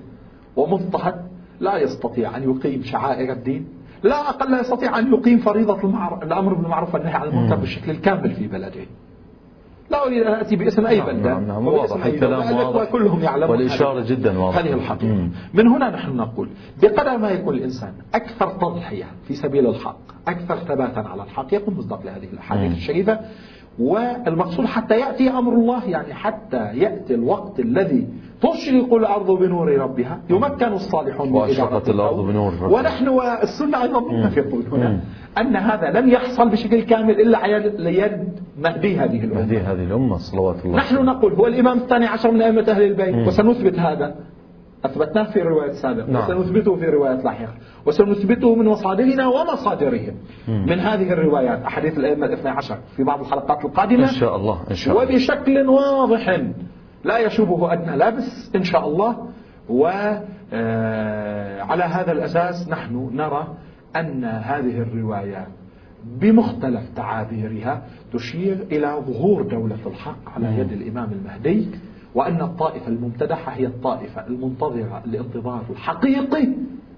ومضطهد 0.55 1.15
لا 1.59 1.77
يستطيع 1.77 2.37
أن 2.37 2.43
يقيم 2.43 2.83
شعائر 2.83 3.31
الدين 3.33 3.67
لا 4.03 4.29
أقل 4.29 4.51
لا 4.51 4.61
يستطيع 4.61 4.99
أن 4.99 5.13
يقيم 5.13 5.37
فريضة 5.39 5.79
الأمر 6.23 6.53
بالمعروف 6.53 6.93
والنهي 6.93 7.13
عن 7.13 7.27
المنكر. 7.27 7.55
بالشكل 7.55 7.91
الكامل 7.91 8.31
في 8.31 8.47
بلده 8.47 8.85
لا 9.91 10.07
أريد 10.07 10.23
أن 10.23 10.33
أتي 10.33 10.55
باسم 10.55 10.85
أي 10.85 10.97
نعم، 10.97 11.05
بلدة 11.07 11.29
نعم، 11.29 11.47
نعم، 11.47 11.67
واضح، 11.67 12.05
الكلام 12.05 12.55
واضح. 12.55 12.91
كلهم 12.91 13.23
يعلمون 13.23 13.49
والإشارة 13.49 14.05
جدا 14.05 14.39
واضحة. 14.39 14.61
هذه 14.61 14.73
الحقيقة 14.73 15.13
مم. 15.13 15.31
من 15.53 15.67
هنا 15.67 15.89
نحن 15.89 16.15
نقول 16.15 16.49
بقدر 16.81 17.17
ما 17.17 17.29
يكون 17.29 17.55
الإنسان 17.55 17.93
أكثر 18.15 18.47
تضحية 18.47 19.05
في 19.27 19.33
سبيل 19.33 19.67
الحق 19.67 19.99
أكثر 20.27 20.55
ثباتا 20.57 20.99
على 20.99 21.23
الحق 21.23 21.53
يكون 21.53 21.73
مصداق 21.73 22.05
لهذه 22.05 22.27
الأحاديث. 22.33 22.71
الشريفة 22.71 23.19
والمقصود 23.79 24.65
حتى 24.65 24.99
يأتي 24.99 25.29
أمر 25.29 25.53
الله 25.53 25.85
يعني 25.85 26.13
حتى 26.13 26.57
يأتي 26.57 27.13
الوقت 27.13 27.59
الذي 27.59 28.07
تشرق 28.41 28.93
الأرض 28.93 29.31
بنور 29.31 29.77
ربها 29.77 30.19
يمكن 30.29 30.73
الصالحون 30.73 31.31
وأشرقت 31.31 31.89
الأرض. 31.89 32.19
بنور 32.19 32.53
ربها. 32.53 32.79
ونحن 32.79 33.07
والسنة 33.07 33.83
أيضا 33.83 33.99
متفقون. 33.99 34.65
هنا 34.71 34.99
أن 35.37 35.55
هذا 35.55 35.99
لن 35.99 36.09
يحصل 36.09 36.49
بشكل 36.49 36.81
كامل 36.81 37.21
إلا 37.21 37.37
على 37.37 37.53
يد 37.77 38.39
مهدي 38.59 38.97
هذه 38.97 39.23
الأمة 39.23 39.41
مهدي 39.41 39.57
هذه 39.57 39.83
الأمة 39.83 40.17
صلوات 40.17 40.65
الله 40.65 40.77
نحن 40.77 40.95
نقول 40.95 41.33
هو 41.33 41.47
الإمام 41.47 41.77
الثاني 41.77 42.05
عشر 42.05 42.31
من 42.31 42.41
أئمة 42.41 42.65
أهل 42.69 42.83
البيت 42.83 43.15
مم. 43.15 43.27
وسنثبت 43.27 43.79
هذا 43.79 44.15
أثبتناه 44.85 45.23
في 45.23 45.41
الرواية 45.41 45.69
السابقة 45.69 46.11
نعم. 46.11 46.23
وسنثبته 46.23 46.75
في 46.75 46.85
الروايات 46.85 47.23
لاحقة 47.23 47.53
وسنثبته 47.85 48.55
من 48.55 48.65
مصادرنا 48.65 49.27
ومصادرهم 49.27 50.13
مم. 50.47 50.65
من 50.65 50.79
هذه 50.79 51.13
الروايات 51.13 51.61
أحاديث 51.61 51.97
الأئمة 51.97 52.25
الاثنى 52.25 52.49
عشر 52.49 52.77
في 52.95 53.03
بعض 53.03 53.19
الحلقات 53.19 53.65
القادمة 53.65 54.03
إن 54.03 54.13
شاء 54.13 54.35
الله 54.35 54.61
إن 54.71 54.75
شاء 54.75 54.93
الله 54.93 55.13
وبشكل 55.13 55.67
واضح 55.67 56.39
لا 57.07 57.17
يشوبه 57.17 57.73
أدنى 57.73 57.95
لبس 57.95 58.51
إن 58.55 58.63
شاء 58.63 58.87
الله. 58.87 59.27
وعلى 59.69 60.23
هذا 61.83 62.11
الأساس 62.11 62.69
نحن 62.69 63.09
نرى 63.13 63.47
أن 63.95 64.25
هذه 64.25 64.81
الروايات 64.81 65.47
بمختلف 66.21 66.81
تعابيرها 66.95 67.81
تشير 68.13 68.57
إلى 68.71 69.01
ظهور 69.07 69.43
دولة 69.43 69.77
الحق 69.85 70.29
على 70.35 70.59
يد 70.59 70.71
الإمام 70.71 71.11
المهدي 71.11 71.67
وأن 72.15 72.41
الطائفة 72.41 72.87
الممتدحة 72.87 73.51
هي 73.51 73.65
الطائفة 73.65 74.27
المنتظرة 74.27 75.01
الانتظار 75.05 75.63
الحقيقي 75.69 76.47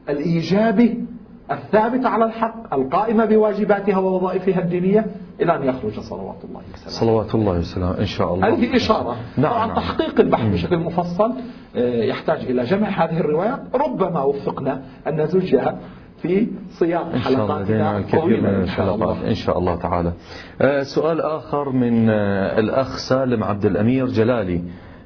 الإيجابي 0.10 1.06
الثابت 1.52 2.06
على 2.06 2.26
الحق 2.26 2.74
القائمة 2.74 3.26
بواجباتها 3.26 3.98
ووظائفها 3.98 4.60
الدينية 4.60 5.06
إلى 5.42 5.56
أن 5.56 5.64
يخرج 5.64 6.00
صلوات 6.00 6.38
الله 6.44 6.62
وسلامه. 6.74 6.90
صلوات 7.00 7.36
الله 7.36 7.60
وسلامه 7.60 8.00
إن 8.00 8.06
شاء 8.06 8.34
الله. 8.34 8.48
هذه 8.48 8.76
إشارة. 8.76 9.16
نعم، 9.38 9.52
طبعا 9.52 9.68
نعم. 9.68 9.76
تحقيق 9.76 10.20
البحث 10.20 10.54
بشكل 10.54 10.78
مفصل 10.78 11.34
آه، 11.76 12.04
يحتاج 12.04 12.40
إلى 12.40 12.64
جمع 12.64 12.88
هذه 12.88 13.20
الروايات. 13.20 13.60
ربما 13.76 14.22
وفقنا 14.22 14.82
أن 15.08 15.22
نزجها 15.22 15.78
في 16.22 16.48
صياغ 16.72 17.14
إن 17.14 17.20
شاء 17.22 17.44
الله 17.44 17.62
لدينا 17.62 17.90
حلقاتنا 17.94 18.20
طويلة 18.22 18.50
من 18.50 18.56
إن 18.56 18.68
شاء 18.68 18.86
الحلقات. 18.86 19.18
الله. 19.18 19.30
إن 19.30 19.36
شاء 19.36 19.58
الله 19.58 19.76
تعالى. 19.76 20.14
آه، 20.62 20.84
سؤال 20.84 21.22
آخر 21.22 21.70
من 21.70 22.10
آه، 22.10 22.60
الأخ 22.60 22.98
سالم 22.98 23.44
عبد 23.44 23.66
الأمير 23.66 24.08
جلالي 24.08 24.62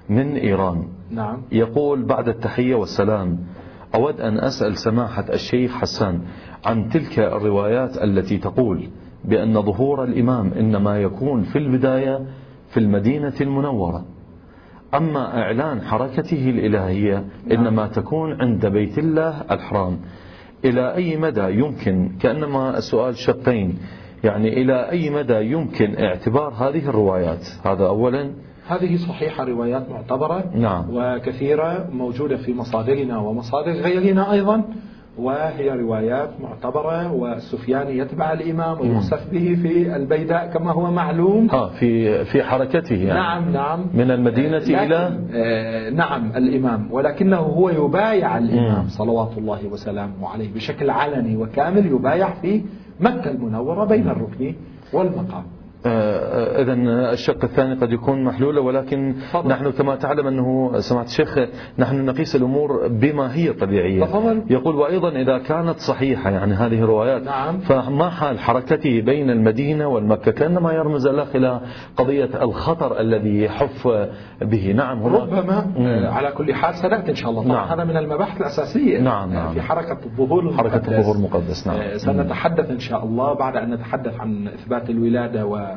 من 0.10 0.36
إيران. 0.36 0.84
نعم. 1.12 1.42
يقول 1.52 2.04
بعد 2.04 2.28
التحية 2.28 2.76
والسلام 2.76 3.40
أود 3.96 4.22
أن 4.22 4.40
أسأل 4.40 4.78
سماحة 4.78 5.26
الشيخ 5.34 5.72
حسان 5.72 6.22
عن 6.66 6.90
تلك 6.90 7.20
الروايات 7.20 7.98
التي 7.98 8.38
تقول 8.38 8.90
بأن 9.26 9.62
ظهور 9.62 10.04
الإمام 10.04 10.54
إنما 10.54 11.02
يكون 11.02 11.44
في 11.44 11.58
البداية 11.58 12.26
في 12.70 12.80
المدينة 12.80 13.34
المنورة. 13.42 14.06
أما 14.94 15.42
إعلان 15.42 15.82
حركته 15.82 16.50
الإلهية 16.50 17.26
إنما 17.52 17.88
تكون 17.88 18.42
عند 18.42 18.66
بيت 18.66 18.98
الله 18.98 19.42
الحرام. 19.52 20.00
إلى 20.66 20.96
أي 20.96 21.18
مدى 21.18 21.50
يمكن 21.60 22.12
كأنما 22.20 22.78
السؤال 22.78 23.16
شقين 23.18 23.78
يعني 24.24 24.62
إلى 24.62 24.90
أي 24.90 25.10
مدى 25.10 25.52
يمكن 25.52 25.96
اعتبار 26.04 26.54
هذه 26.54 26.90
الروايات؟ 26.90 27.48
هذا 27.66 27.86
أولا. 27.86 28.34
هذه 28.68 28.96
صحيحة 28.96 29.44
روايات 29.44 29.90
معتبرة 29.90 30.44
نعم. 30.56 30.86
وكثيرة 30.92 31.90
موجودة 31.92 32.38
في 32.38 32.54
مصادرنا 32.54 33.18
ومصادر 33.18 33.72
غيرنا 33.72 34.32
أيضا 34.32 34.64
وهي 35.18 35.70
روايات 35.70 36.30
معتبرة 36.42 37.12
والسفياني 37.12 37.98
يتبع 37.98 38.34
الإمام 38.34 38.82
ويخسف 38.82 39.30
به 39.32 39.58
في 39.62 39.96
البيداء 39.96 40.52
كما 40.54 40.72
هو 40.72 40.92
معلوم. 40.92 41.50
ها 41.52 41.70
في 41.70 42.26
في 42.26 42.44
حركته 42.44 42.96
يعني. 42.96 43.20
نعم 43.20 43.52
نعم. 43.54 43.86
من 43.94 44.12
المدينة 44.12 44.58
إلى؟ 44.58 45.20
آه 45.34 45.90
نعم 45.90 46.32
الإمام. 46.36 46.88
ولكنه 46.92 47.38
هو 47.38 47.70
يبايع 47.70 48.38
الإمام. 48.38 48.88
صلوات 48.88 49.38
الله 49.38 49.60
وسلامه 49.72 50.30
عليه 50.30 50.54
بشكل 50.54 50.90
علني 50.90 51.38
وكامل 51.38 51.86
يبايع 51.86 52.34
في 52.34 52.62
مكة 53.00 53.32
المنورة 53.32 53.86
بين 53.86 54.10
الركن 54.10 54.56
والمقام. 54.94 55.44
إذا 55.86 56.74
الشق 57.14 57.44
الثاني 57.44 57.76
قد 57.76 57.92
يكون 57.92 58.24
محلولة 58.24 58.62
ولكن 58.62 59.16
تفضل. 59.32 59.50
نحن 59.50 59.72
كما 59.72 59.96
تعلم 59.96 60.28
أنه 60.28 60.72
سمعت 60.80 61.06
الشيخ 61.06 61.40
نحن 61.80 62.06
نقيس 62.06 62.36
الأمور 62.36 62.88
بما 62.88 63.36
هي 63.36 63.54
طبيعية 63.54 64.06
تفضل. 64.06 64.44
يقول 64.50 64.76
وأيضا 64.76 65.10
إذا 65.10 65.38
كانت 65.38 65.80
صحيحة 65.80 66.30
يعني 66.30 66.54
هذه 66.54 66.80
الروايات 66.80 67.24
نعم. 67.24 67.60
فما 67.60 68.10
حال 68.10 68.40
حركته 68.40 69.02
بين 69.02 69.30
المدينة 69.30 69.88
والمكة 69.88 70.32
كأنما 70.32 70.74
يرمز 70.74 71.08
الأخ 71.08 71.36
إلى 71.36 71.62
قضية 71.98 72.30
الخطر 72.42 73.00
الذي 73.00 73.44
يحف 73.44 73.88
به 74.42 74.72
نعم 74.72 75.06
ربما 75.06 75.66
مم. 75.78 75.86
آه 75.86 76.10
على 76.10 76.32
كل 76.32 76.54
حال 76.54 76.76
سنأتي 76.76 77.12
إن 77.12 77.16
شاء 77.16 77.30
الله 77.30 77.44
طبعا 77.44 77.56
نعم. 77.56 77.68
هذا 77.68 77.84
من 77.84 77.98
المباحث 77.98 78.42
الأساسية 78.42 79.00
نعم، 79.00 79.30
آه، 79.30 79.34
نعم. 79.34 79.54
في 79.54 79.62
حركة 79.62 79.98
الظهور 80.06 80.54
حركة 80.54 80.76
المقدس. 80.76 80.94
الظهور 80.94 81.16
المقدس، 81.16 81.68
نعم. 81.68 81.78
آه، 81.78 81.98
سنتحدث 81.98 82.72
إن 82.72 82.80
شاء 82.80 83.04
الله 83.06 83.34
بعد 83.34 83.58
أن 83.58 83.74
نتحدث 83.74 84.20
عن 84.20 84.48
إثبات 84.48 84.90
الولادة 84.90 85.46
و 85.46 85.56
آه، 85.56 85.73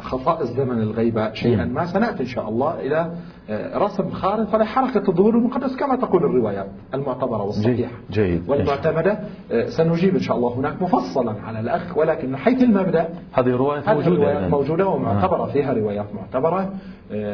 خصائص 0.00 0.50
زمن 0.50 0.82
الغيبة 0.82 1.32
شيئا 1.32 1.64
ما. 1.64 1.86
سنأتي 1.86 2.22
إن 2.22 2.28
شاء 2.28 2.48
الله 2.48 2.80
إلى 2.80 3.10
آه، 3.50 3.78
رسم 3.78 4.10
خارطة 4.10 4.58
لحركة 4.58 5.10
الظهور 5.10 5.34
المقدس 5.34 5.76
كما 5.76 5.96
تقول 5.96 6.24
الروايات 6.24 6.66
المعتبرة 6.94 7.42
والصحيحة 7.42 7.92
جيد. 8.10 8.42
والمعتمدة. 8.48 9.18
آه، 9.52 9.66
سنجيب 9.66 10.14
إن 10.14 10.20
شاء 10.20 10.36
الله 10.36 10.54
هناك 10.54 10.82
مفصلا 10.82 11.34
على 11.40 11.60
الأخ 11.60 11.98
ولكن 11.98 12.28
من 12.28 12.36
حيث 12.36 12.62
المبدأ 12.62 13.08
هذه 13.32 13.50
روايات 13.56 13.88
موجودة 13.88 14.16
روايات 14.16 14.50
موجودة 14.50 14.86
ومعتبرة 14.86 15.46
فيها 15.46 15.72
روايات 15.72 16.06
معتبرة. 16.14 16.72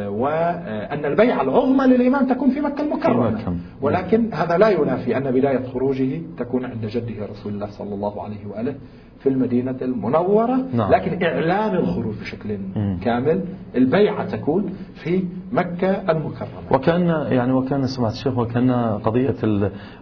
وأن 0.09 1.05
البيعة 1.05 1.43
العظمى 1.43 1.87
للإمام 1.87 2.27
تكون 2.27 2.51
في 2.51 2.61
مكة 2.61 2.83
المكرمة. 2.83 3.57
ولكن 3.83 4.35
هذا 4.35 4.59
لا 4.59 4.69
ينافي 4.69 5.17
أن 5.17 5.31
بداية 5.31 5.67
خروجه 5.73 6.21
تكون 6.39 6.65
عند 6.65 6.87
جده 6.87 7.27
رسول 7.31 7.55
الله 7.55 7.67
صلى 7.67 7.95
الله 7.95 8.23
عليه 8.23 8.47
وآله. 8.47 8.75
في 9.19 9.29
المدينة 9.29 9.77
المنورة 9.83 10.65
نعم. 10.73 10.93
لكن 10.93 11.23
إعلان 11.25 11.75
الخروج 11.75 12.15
بشكل 12.21 12.59
مم. 12.77 12.99
كامل 13.05 13.45
البيعة 13.77 14.27
تكون 14.27 14.73
في 14.95 15.25
مكة 15.53 15.91
المكرمة. 15.91 16.51
وكان 16.71 17.07
يعني 17.31 17.53
وكان 17.53 17.87
سمعت 17.87 18.13
الشيخ 18.13 18.39
وكان 18.39 18.71
قضية 18.99 19.35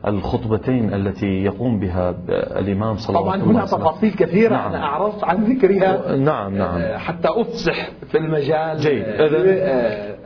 الخطبتين 0.07 0.95
التي 0.95 1.27
يقوم 1.27 1.81
بها 1.81 2.15
الإمام 2.29 2.97
صلى 2.97 3.19
الله 3.19 3.33
عليه 3.33 3.43
وسلم. 3.43 3.53
طبعا 3.53 3.65
هنا 3.65 3.71
تفاصيل 3.71 4.13
كثيرة. 4.13 4.55
نعم. 4.55 4.69
أنا 4.69 4.83
أعرضت 4.83 5.25
عن 5.25 5.45
ذكرها. 5.45 6.17
نعم 6.17 6.57
نعم. 6.57 6.79
آه، 6.79 6.97
حتى 6.97 7.29
أفصح 7.29 7.91
في 8.11 8.19
المجال 8.19 8.79
جيد. 8.79 9.05
آه، 9.05 10.17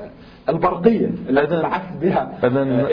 البرقية 0.49 1.11
التي 1.29 1.63
بعثت 1.63 1.97
بها. 2.03 2.39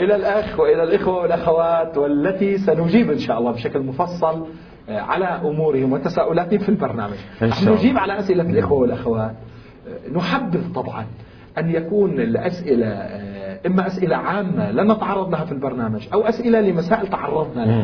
إلى 0.04 0.16
الأخ 0.16 0.60
وإلى 0.60 0.82
الإخوة 0.82 1.22
والأخوات 1.22 1.98
والتي 1.98 2.58
سنجيب 2.58 3.10
إن 3.10 3.18
شاء 3.18 3.38
الله 3.38 3.52
بشكل 3.52 3.80
مفصل. 3.80 4.46
على 4.88 5.24
أمورهم 5.24 5.92
وتساؤلاتهم 5.92 6.58
في 6.58 6.68
البرنامج. 6.68 7.16
نجيب 7.72 7.98
على 7.98 8.18
أسئلة 8.18 8.42
الإخوة 8.42 8.78
والأخوات. 8.78 9.34
نحبذ 10.12 10.72
طبعا 10.72 11.06
أن 11.58 11.70
يكون 11.70 12.20
الأسئلة 12.20 12.86
آه، 12.86 13.60
إما 13.66 13.86
أسئلة 13.86 14.16
عامة 14.16 14.70
لا 14.70 14.82
نتعرض 14.82 15.30
لها 15.30 15.44
في 15.44 15.52
البرنامج 15.52 16.08
أو 16.12 16.20
أسئلة 16.22 16.60
لمسائل 16.60 17.06
تعرضنا 17.06 17.64
لها. 17.64 17.82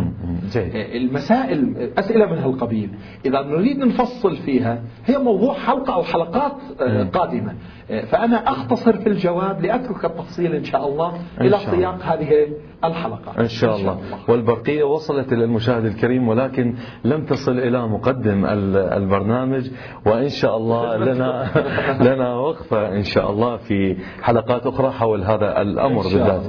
آه، 0.74 0.96
المسائل 0.96 1.90
أسئلة 1.98 2.26
من 2.26 2.38
هالقبيل. 2.38 2.90
إذا 3.26 3.42
نريد 3.42 3.78
نفصل 3.78 4.36
فيها 4.36 4.82
هي 5.06 5.18
موضوع 5.18 5.54
حلقة 5.54 5.94
أو 5.94 6.02
حلقات 6.02 6.52
آه، 6.80 7.04
قادمة. 7.04 7.54
فأنا 7.88 8.48
أختصر 8.48 8.98
في 8.98 9.06
الجواب 9.06 9.62
لأترك 9.62 10.04
التفصيل 10.04 10.54
إن 10.54 10.64
شاء 10.64 10.88
الله 10.88 11.12
إلى 11.40 11.58
سياق 11.58 12.02
هذه 12.02 12.48
الحلقة. 12.84 13.40
إن 13.40 13.48
شاء 13.48 13.76
الله. 13.76 13.98
والبرقية 14.28 14.84
وصلت 14.84 15.32
إلى 15.32 15.44
المشاهد 15.44 15.84
الكريم 15.84 16.28
ولكن 16.28 16.74
لم 17.04 17.24
تصل 17.24 17.58
إلى 17.58 17.88
مقدم 17.88 18.44
البرنامج 18.74 19.70
وإن 20.06 20.28
شاء 20.28 20.56
الله 20.56 20.96
لنا 21.04 21.50
لنا 22.14 22.34
وقفة 22.34 22.88
إن 22.88 23.04
شاء 23.04 23.30
الله 23.30 23.56
في 23.56 23.96
حلقات 24.22 24.66
أخرى 24.66 24.90
حول 24.90 25.22
هذا 25.22 25.62
الأمر 25.62 26.02
بالذات. 26.02 26.42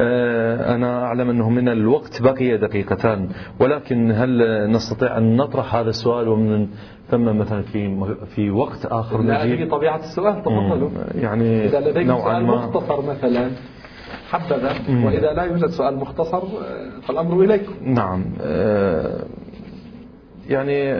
آه، 0.00 0.74
أنا 0.74 1.04
أعلم 1.04 1.30
أنه 1.30 1.50
من 1.50 1.68
الوقت 1.68 2.22
بقي 2.22 2.56
دقيقتان 2.56 3.28
ولكن 3.60 4.12
هل 4.12 4.40
نستطيع 4.70 5.18
أن 5.18 5.36
نطرح 5.36 5.74
هذا 5.74 5.90
السؤال 5.90 6.28
ومن 6.28 6.68
ثم 7.10 7.38
مثلا 7.38 7.62
في 7.62 8.06
في 8.34 8.50
وقت 8.50 8.86
آخر 8.86 9.22
نجيب. 9.22 9.70
طبيعة 9.70 9.98
السؤال 9.98 10.42
تفضلوا. 10.42 10.90
يعني 11.14 11.64
إذا 11.64 11.80
لديك 11.80 12.06
سؤال 12.06 12.46
مختصر 12.46 13.02
مثلا 13.02 13.50
حبذا. 14.30 14.72
وإذا 15.06 15.32
لا 15.32 15.42
يوجد 15.42 15.66
سؤال 15.66 15.96
مختصر 15.96 16.42
فالأمر 17.02 17.44
إليكم. 17.44 17.72
نعم. 17.84 18.24
آه، 18.42 19.24
يعني 20.48 20.92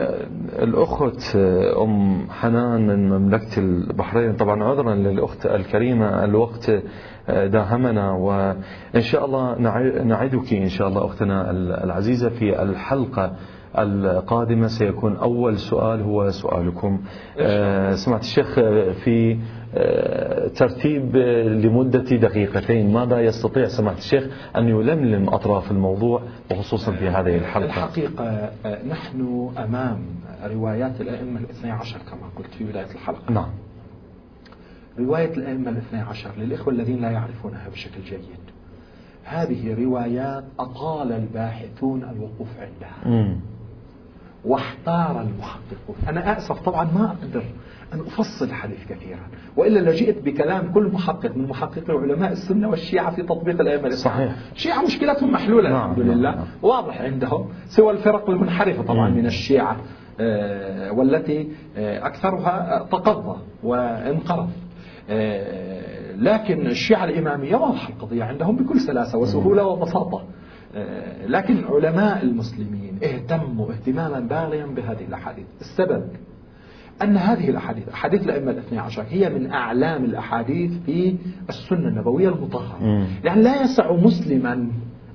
الأخت 0.63 1.35
أم 1.81 2.27
حنان 2.29 2.87
من 2.87 3.09
مملكة 3.09 3.57
البحرين 3.57 4.35
طبعا 4.35 4.63
عذرا 4.63 4.95
للأخت 4.95 5.45
الكريمة 5.45 6.23
الوقت 6.23 6.71
داهمنا. 7.27 8.11
وإن 8.11 9.01
شاء 9.01 9.25
الله 9.25 9.59
نعدك 10.03 10.53
إن 10.53 10.69
شاء 10.69 10.87
الله 10.87 11.05
أختنا 11.05 11.51
العزيزة 11.83 12.29
في 12.29 12.61
الحلقة 12.61 13.31
القادمة 13.77 14.67
سيكون 14.67 15.15
أول 15.15 15.57
سؤال 15.57 16.01
هو 16.01 16.29
سؤالكم. 16.29 17.01
آه، 17.39 17.95
سمعت 17.95 18.21
الشيخ 18.21 18.55
في 19.03 19.37
آه، 19.75 20.47
ترتيب 20.47 21.15
لمدة 21.65 21.99
دقيقتين 21.99 22.93
ماذا 22.93 23.19
يستطيع 23.19 23.67
سماحة 23.67 23.97
الشيخ 23.97 24.27
أن 24.55 24.67
يلملم 24.67 25.29
أطراف 25.29 25.71
الموضوع 25.71 26.21
وخصوصا 26.51 26.91
في 26.91 27.09
هذه 27.09 27.35
الحلقة؟ 27.37 27.65
الحقيقة 27.65 28.25
آه، 28.25 28.85
نحن 28.85 29.49
أمام 29.57 29.99
روايات 30.43 31.01
الأئمة 31.01 31.39
الاثنى 31.39 31.71
عشر 31.71 31.99
كما 31.99 32.27
قلت 32.37 32.53
في 32.57 32.63
بداية 32.63 32.91
الحلقة. 32.91 33.31
نعم. 33.31 33.49
رواية 34.99 35.33
الأئمة 35.33 35.69
الاثنى 35.69 35.99
عشر 35.99 36.29
للإخوة 36.37 36.73
الذين 36.73 37.01
لا 37.01 37.11
يعرفونها 37.11 37.69
بشكل 37.69 38.01
جيد. 38.03 38.41
هذه 39.23 39.83
روايات 39.83 40.43
أطال 40.59 41.11
الباحثون 41.11 42.03
الوقوف 42.03 42.49
عندها. 42.59 43.21
م. 43.21 43.50
واحتار 44.45 45.21
المحققون 45.21 45.95
أنا 46.09 46.37
أسف 46.37 46.59
طبعا 46.59 46.83
ما 46.83 47.05
أقدر 47.21 47.43
أن 47.93 47.99
أفصل 47.99 48.45
الحديث 48.45 48.87
كثيرا 48.89 49.19
وإلا 49.57 49.91
لجئت 49.91 50.21
بكلام 50.25 50.73
كل 50.73 50.83
محقق 50.93 51.35
من 51.35 51.47
محققي 51.47 51.93
علماء 51.93 52.31
السنة 52.31 52.69
والشيعة 52.69 53.15
في 53.15 53.21
تطبيق 53.21 53.61
الأئمة 53.61 53.89
صحيح. 53.89 54.35
الشيعة 54.55 54.81
مشكلتهم 54.81 55.31
محلولة 55.31 55.69
نعم 55.69 55.91
الحمد 55.91 56.05
لله. 56.05 56.35
نعم. 56.35 56.45
واضح 56.61 57.01
عندهم 57.01 57.49
سوى 57.67 57.91
الفرق 57.91 58.29
المنحرفة 58.29 58.83
طبعا 58.83 59.09
من 59.09 59.25
الشيعة 59.25 59.77
آه، 60.19 60.91
والتي 60.91 61.47
آه، 61.77 62.07
أكثرها 62.07 62.87
تقضى 62.91 63.39
وانقرض. 63.63 64.49
آه، 65.09 66.15
لكن 66.15 66.67
الشيعة 66.67 67.03
الإمامية 67.05 67.55
واضحة 67.55 67.89
القضية 67.89 68.23
عندهم 68.23 68.55
بكل 68.55 68.79
سلاسة 68.79 69.17
وسهولة 69.17 69.65
وبساطة. 69.65 70.23
لكن 71.27 71.63
علماء 71.69 72.23
المسلمين 72.23 72.99
اهتموا 73.03 73.71
اهتماما 73.71 74.19
بالغا 74.19 74.65
بهذه 74.65 75.05
الأحاديث. 75.07 75.45
السبب 75.61 76.03
أن 77.01 77.17
هذه 77.17 77.49
الأحاديث 77.49 77.89
أحاديث 77.89 78.23
الأئمة 78.23 78.51
الاثنى 78.51 78.79
عشر 78.79 79.03
هي 79.09 79.29
من 79.29 79.51
أعلام 79.51 80.05
الأحاديث 80.05 80.71
في 80.85 81.15
السنة 81.49 81.87
النبوية 81.87 82.29
المطهرة. 82.29 83.07
يعني 83.23 83.41
لا 83.41 83.63
يسع 83.63 83.91
مسلما 83.91 84.67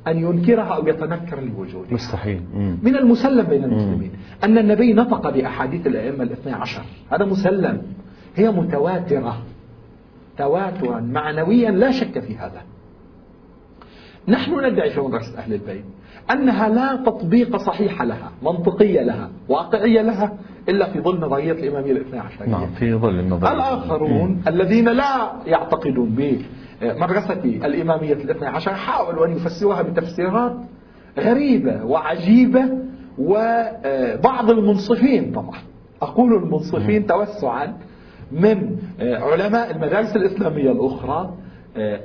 أن 0.07 0.19
ينكرها 0.19 0.75
أو 0.75 0.89
يتنكر 0.89 1.41
لوجودها 1.41 1.95
مستحيل. 1.95 2.43
من 2.83 2.97
المسلم 2.97 3.43
بين 3.47 3.65
المسلمين. 3.65 4.11
أن 4.45 4.59
النبي 4.59 4.93
نطق 4.93 5.31
بأحاديث 5.31 5.87
الأئمة 5.87 6.23
الاثنى 6.23 6.53
عشر. 6.53 6.83
هذا 7.13 7.25
مسلم. 7.25 7.83
هي 8.37 8.51
متواترة. 8.51 9.43
تواترا. 10.39 11.01
معنويا 11.01 11.71
لا 11.71 11.91
شك 11.91 12.19
في 12.19 12.37
هذا. 12.37 12.63
نحن 14.29 14.65
ندعي 14.67 14.91
في 14.91 15.01
مدرسة 15.01 15.39
أهل 15.39 15.53
البيت 15.55 15.85
أنها 16.33 16.69
لا 16.69 16.97
تطبيق 17.07 17.57
صحيح 17.57 18.03
لها 18.03 18.31
منطقية 18.43 19.01
لها 19.03 19.31
واقعية 19.49 20.03
لها 20.03 20.33
إلا 20.69 20.93
في 20.93 21.01
ظل 21.01 21.21
نظرية 21.21 21.53
الإمامية 21.53 21.93
الاثنى 21.93 22.19
عشرية 22.19 22.49
نعم 22.49 22.67
في 22.67 22.95
ظل 22.95 23.19
النظرية. 23.21 23.53
الآخرون 23.53 24.43
الذين 24.49 24.89
لا 24.89 25.33
يعتقدون 25.47 26.09
بمدرسة 26.09 27.41
الإمامية 27.45 28.13
الاثنى 28.13 28.47
عشر 28.49 28.75
حاولوا 28.75 29.27
أن 29.27 29.33
يفسروها 29.33 29.83
بتفسيرات 29.83 30.57
غريبة 31.19 31.85
وعجيبة 31.85 32.65
وبعض 33.19 34.51
المنصفين 34.51 35.33
طبعا 35.33 35.59
أقول 36.03 36.35
المنصفين 36.35 37.07
توسعا 37.07 37.77
من 38.33 38.77
علماء 39.01 39.71
المدارس 39.71 40.17
الإسلامية 40.17 40.71
الأخرى 40.73 41.35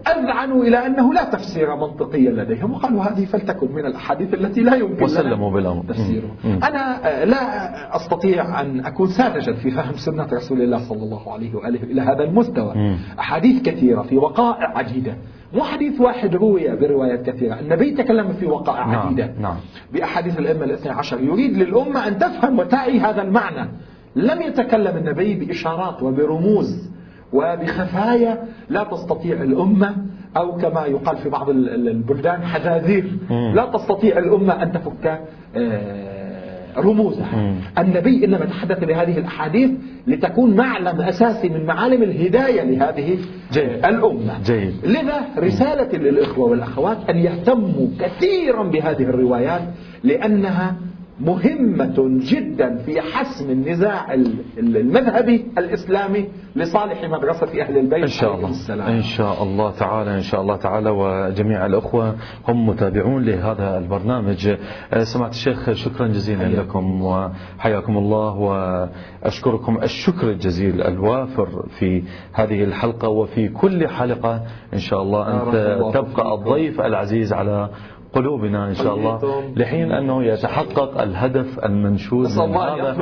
أذعنوا 0.07 0.63
إلى 0.63 0.85
أنه 0.85 1.13
لا 1.13 1.23
تفسير 1.23 1.75
منطقيا 1.75 2.31
لديهم. 2.31 2.73
وقالوا 2.73 3.03
هذه 3.03 3.25
فلتكن 3.25 3.71
من 3.71 3.85
الأحاديث 3.85 4.33
التي 4.33 4.61
لا 4.61 4.75
يمكن 4.75 5.03
وسلموا 5.03 5.51
بالأمر. 5.51 5.83
تفسيرها 5.83 6.31
أنا 6.43 7.25
لا 7.25 7.95
أستطيع 7.95 8.61
أن 8.61 8.85
أكون 8.85 9.07
ساذجا 9.07 9.53
في 9.53 9.71
فهم 9.71 9.93
سنة 9.95 10.27
رسول 10.33 10.61
الله 10.61 10.77
صلى 10.77 11.03
الله 11.03 11.33
عليه 11.33 11.55
وآله 11.55 11.83
إلى 11.83 12.01
هذا 12.01 12.23
المستوى. 12.23 12.97
أحاديث 13.19 13.61
كثيرة 13.61 14.01
في 14.01 14.17
وقائع 14.17 14.77
عديدة 14.77 15.17
مو 15.53 15.63
حديث 15.63 16.01
واحد 16.01 16.35
روي 16.35 16.75
بروايات 16.75 17.29
كثيرة. 17.29 17.59
النبي 17.59 17.91
تكلم 17.91 18.33
في 18.33 18.45
وقائع 18.45 18.85
نعم 18.85 18.95
عديدة 18.95 19.33
نعم. 19.39 19.55
بأحاديث 19.93 20.39
الأئمة 20.39 20.63
الاثنى 20.63 20.91
عشر. 20.91 21.19
يريد 21.19 21.57
للأمة 21.57 22.07
أن 22.07 22.17
تفهم 22.17 22.59
وتعي 22.59 22.99
هذا 22.99 23.21
المعنى. 23.21 23.69
لم 24.15 24.41
يتكلم 24.41 24.97
النبي 24.97 25.33
بإشارات 25.33 26.03
وبرموز. 26.03 26.91
وبخفايا 27.33 28.43
لا 28.69 28.83
تستطيع 28.83 29.41
الأمة 29.43 29.95
أو 30.37 30.57
كما 30.57 30.85
يقال 30.85 31.17
في 31.17 31.29
بعض 31.29 31.49
البلدان 31.49 32.43
حذاذير. 32.43 33.11
لا 33.29 33.65
تستطيع 33.65 34.17
الأمة 34.17 34.63
أن 34.63 34.71
تفك 34.71 35.19
آه، 35.55 36.77
رموزها. 36.77 37.53
النبي 37.77 38.25
إنما 38.25 38.45
تحدث 38.45 38.83
بهذه 38.83 39.17
الأحاديث 39.17 39.71
لتكون 40.07 40.55
معلم 40.55 41.01
أساسي 41.01 41.49
من 41.49 41.65
معالم 41.65 42.03
الهداية 42.03 42.63
لهذه 42.63 43.17
جيد. 43.51 43.85
الأمة. 43.85 44.33
جيد. 44.45 44.73
لذا 44.85 45.21
رسالة 45.37 45.97
للإخوة 45.97 46.49
والأخوات 46.49 46.97
أن 47.09 47.17
يهتموا 47.17 47.87
كثيرا 47.99 48.63
بهذه 48.63 49.03
الروايات 49.03 49.61
لأنها 50.03 50.75
مهمة 51.19 51.93
جدا 52.07 52.77
في 52.77 53.01
حسم 53.01 53.49
النزاع 53.49 54.13
المذهبي 54.57 55.45
الإسلامي 55.57 56.29
لصالح 56.55 57.03
مدرسة 57.03 57.61
أهل 57.61 57.77
البيت 57.77 58.01
إن 58.01 58.07
شاء 58.07 58.35
الله. 58.35 58.49
السلام. 58.49 58.87
إن 58.87 59.01
شاء 59.01 59.43
الله 59.43 59.71
تعالى 59.71 60.15
إن 60.15 60.21
شاء 60.21 60.41
الله 60.41 60.55
تعالى. 60.55 60.89
وجميع 60.89 61.65
الأخوة 61.65 62.15
هم 62.47 62.67
متابعون 62.67 63.25
لهذا 63.25 63.77
البرنامج. 63.77 64.55
سمعت 65.03 65.31
الشيخ 65.31 65.71
شكرا 65.71 66.07
جزيلا 66.07 66.45
حيا. 66.45 66.61
لكم 66.61 67.01
وحياكم 67.01 67.97
الله. 67.97 68.35
وأشكركم 68.35 69.77
الشكر 69.83 70.29
الجزيل 70.29 70.81
الوافر 70.81 71.65
في 71.79 72.03
هذه 72.33 72.63
الحلقة. 72.63 73.09
وفي 73.09 73.47
كل 73.47 73.87
حلقة 73.87 74.43
إن 74.73 74.79
شاء 74.79 75.01
الله 75.01 75.33
أنت 75.33 75.55
تبقى 75.93 76.33
الضيف 76.33 76.81
العزيز 76.81 77.33
على 77.33 77.69
قلوبنا 78.13 78.67
إن 78.67 78.73
شاء 78.73 78.95
الله 78.95 79.43
لحين 79.55 79.91
أنه 79.91 80.23
يتحقق 80.23 81.01
الهدف 81.01 81.65
المنشود 81.65 82.27
من 82.27 82.55
هذا 82.55 82.95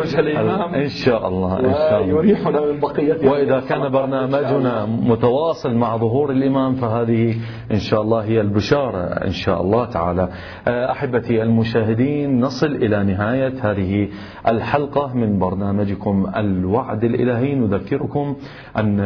إن 0.76 0.88
شاء 0.88 1.28
الله 1.28 1.60
إن 1.60 1.74
شاء 1.74 2.04
الله. 2.04 2.14
ويريحنا 2.16 2.62
من 2.66 2.80
بقية 2.80 3.30
وإذا 3.30 3.60
كان 3.60 3.90
برنامجنا 3.90 4.86
متواصل 4.86 5.76
مع 5.76 5.98
ظهور 5.98 6.32
الإمام 6.32 6.76
فهذه 6.76 7.36
إن 7.72 7.80
شاء 7.80 8.02
الله 8.02 8.24
هي 8.24 8.42
البشارة 8.42 9.00
إن 9.00 9.32
شاء 9.32 9.62
الله 9.62 9.86
تعالى. 9.86 10.30
أحبتي 10.68 11.44
المشاهدين 11.44 12.40
نصل 12.42 12.68
إلى 12.68 13.04
نهاية 13.04 13.54
هذه 13.62 14.08
الحلقة 14.48 15.14
من 15.14 15.40
برنامجكم 15.40 16.32
الوعد 16.38 17.04
الإلهي. 17.04 17.56
نذكركم 17.56 18.36
أن 18.78 19.00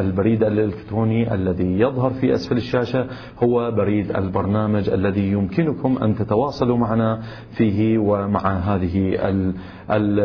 البريد 0.00 0.42
الإلكتروني 0.42 1.34
الذي 1.34 1.80
يظهر 1.80 2.10
في 2.10 2.34
أسفل 2.34 2.56
الشاشة 2.56 3.06
هو 3.42 3.70
بريد 3.70 4.16
البرنامج 4.16 4.90
الذي 4.90 5.30
يمكن 5.30 5.43
يمكنكم 5.44 5.98
أن 5.98 6.14
تتواصلوا 6.14 6.76
معنا 6.76 7.20
فيه 7.50 7.98
ومع 7.98 8.58
هذه 8.58 9.28
ال 9.28 9.54
ال 9.90 10.20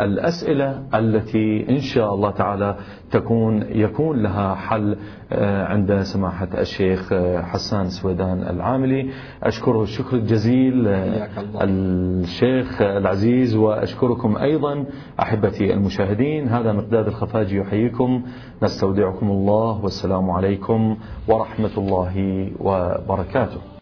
الأسئلة 0.00 0.82
التي 0.94 1.68
إن 1.68 1.80
شاء 1.80 2.14
الله 2.14 2.30
تعالى 2.30 2.76
تكون 3.10 3.62
يكون 3.68 4.22
لها 4.22 4.54
حل 4.54 4.96
آه، 5.32 5.64
عند 5.64 6.00
سماحة 6.00 6.48
الشيخ 6.58 7.12
آه، 7.12 7.42
حسان 7.42 7.88
سويدان 7.88 8.42
العاملي. 8.42 9.10
أشكره 9.42 9.82
الشكر 9.82 10.16
الجزيل 10.16 10.88
آه، 10.88 11.28
الشيخ 11.60 12.82
العزيز 12.82 13.56
وأشكركم 13.56 14.36
أيضا 14.36 14.84
أحبتي 15.20 15.74
المشاهدين. 15.74 16.48
هذا 16.48 16.72
مقداد 16.72 17.06
الخفاجي 17.06 17.56
يحييكم. 17.56 18.22
نستودعكم 18.62 19.30
الله 19.30 19.84
والسلام 19.84 20.30
عليكم 20.30 20.96
ورحمة 21.28 21.70
الله 21.78 22.50
وبركاته. 22.60 23.73